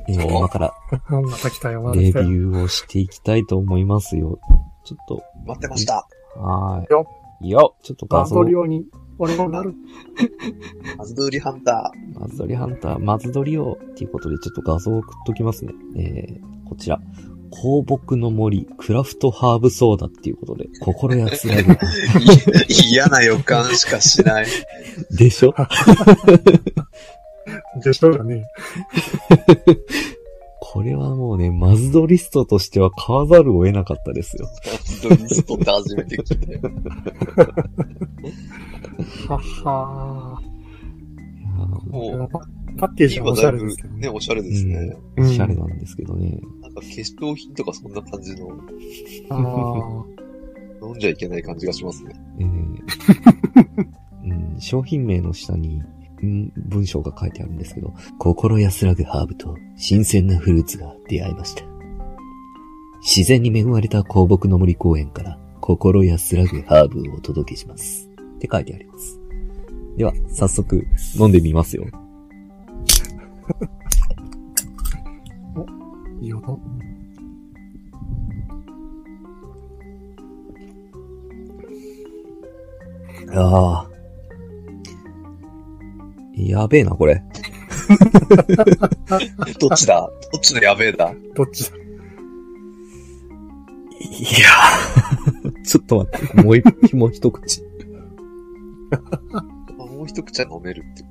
[0.08, 0.74] えーお今から
[1.08, 2.12] また来たよ、またレビ。
[2.12, 4.38] ューをしていきたいと思いますよ。
[4.84, 6.06] ちょっと、待ってました。
[6.36, 7.06] はーよ
[7.42, 7.50] い。
[7.50, 8.86] よちょっと画像バト、リオに、
[9.18, 9.74] 俺もなる。
[10.96, 15.72] マズドリハンタマズドリハンター、マズドリを、っていうことでちょっと画像を送っときますね。
[15.96, 17.00] えー、こちら。
[17.50, 21.76] 香木の森、クラフトハーブソーダっていうことで、心安らぐ。
[22.68, 24.46] 嫌な予感しかしない。
[25.10, 25.54] でしょ？
[27.84, 28.44] でしょうがね。
[30.62, 34.46] これはもうね、マズドリストとしては買わざるを得なかったですよ。
[34.64, 36.60] マズドリストって初めて聞いたよ。
[39.28, 40.50] はっはー
[41.90, 42.38] もう、パ
[42.78, 44.08] パッケージはおしゃれですけどね、ね。
[44.08, 44.96] おしゃれですね。
[45.16, 46.30] うん、おしゃれなんですけどね。
[46.30, 46.40] なん
[46.80, 48.48] か化粧品とかそんな感じの、
[49.30, 50.20] ああ。
[50.82, 52.14] 飲んじゃいけない感じがしますね。
[52.38, 52.80] えー
[54.24, 55.82] うん、商品名の下に、
[56.22, 61.64] ん文章が書いてあるんですけど、心安らぐハーブと新鮮なフルーツが出会いました。
[63.00, 68.10] 自然に恵まれた香木の森公園から心安らぐハーブをお届けします。
[68.36, 69.18] って書いてあります。
[69.96, 70.86] では、早速
[71.18, 71.86] 飲んでみますよ。
[76.20, 76.60] いい音。
[83.32, 83.90] ああ。
[86.36, 87.22] やべえな、これ。
[89.58, 90.08] どっちだ？
[90.32, 91.14] どっちのやべえだ？
[91.34, 91.76] どっちだ？
[91.76, 91.80] い
[94.40, 97.62] やー ちょっと待って、もう一、もう一口。
[98.92, 101.04] あもう一口は飲めるって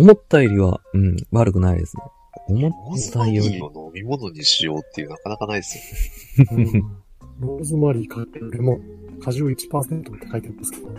[0.00, 2.02] 思ったよりは、うん、悪くないですね。
[2.48, 3.64] 思ローっズマリたよりー。
[3.64, 6.64] を飲み物にしようっていうなかなかないですよね。
[6.72, 7.08] うん
[7.40, 10.94] ローズマリーかけるレモン、果汁1%って書いてますけど、ど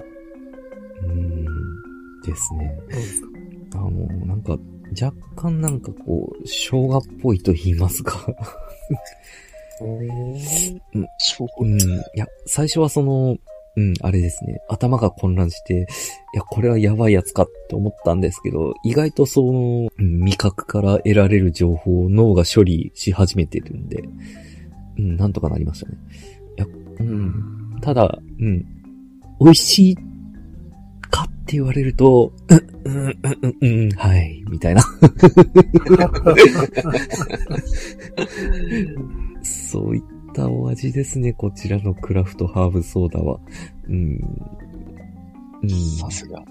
[1.04, 1.46] うん、
[2.22, 2.80] ですね。
[2.88, 3.28] ですか
[3.76, 3.90] あの、
[4.26, 4.58] なんか、
[4.92, 8.26] 若干なんかこう、生姜っぽいと言いますか。
[9.82, 9.86] う
[11.66, 11.80] ん、い
[12.16, 13.38] や、最初はその、
[13.80, 14.62] うん、あれですね。
[14.68, 15.88] 頭が混乱して、
[16.34, 24.04] いや、これはやばいやつかって思ったんですけど、意外とその、うん味覚から得られる情報を脳が処理し始めてるんで、
[24.98, 25.98] うん、なんとかなりましたね。
[26.58, 26.68] いや、
[27.00, 28.66] うん、ただ、うん、
[29.40, 29.96] 美味しい
[31.10, 34.82] かって言われると、うん、うん、うん、うん、はい、みたいな。
[39.42, 43.40] そういったお味ですね、こちらのクラフトハーブソーダは。
[43.88, 44.20] うん。
[45.64, 45.70] うん。
[45.70, 46.44] さすが。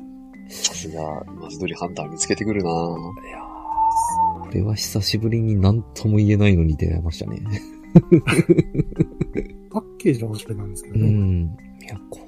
[0.48, 2.74] さすが、マズドリハンター見つけてくるなぁ。
[3.26, 3.48] いやー
[4.40, 7.42] これは久しぶりに何とも言えないのに出会いましたね。
[9.70, 11.10] パッケージはおしゃれなんですけどうね。
[11.10, 11.56] ん。
[11.82, 12.20] いや、こ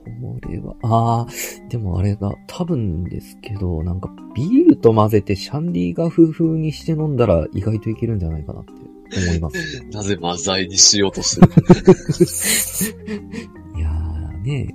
[0.49, 1.27] れは、ああ、
[1.69, 8.73] でもあれだ、多分ですけど、なんかビールと混ぜてシャンディガフ風にして飲んだら意外といけるんじゃないかなって
[9.17, 9.85] 思います。
[9.93, 11.49] なぜマザイにしようとする？
[13.77, 14.75] いやーね、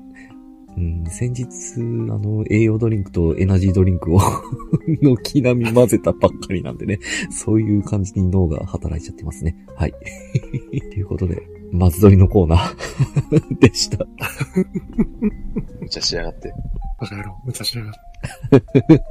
[0.77, 1.45] うん、先日、
[1.77, 4.19] あの、栄養ドリンクとエナジードリンクを
[5.01, 6.99] 軒並み混ぜたばっかりなんでね、
[7.31, 9.55] そういう感じに脳が働いちゃってますね。
[9.75, 9.93] はい。
[9.93, 9.97] と
[10.97, 14.05] いうことで、松鳥のコーナーでした。
[15.79, 16.53] 無茶しやがって。
[16.99, 19.01] バカ野郎、無茶しやがって。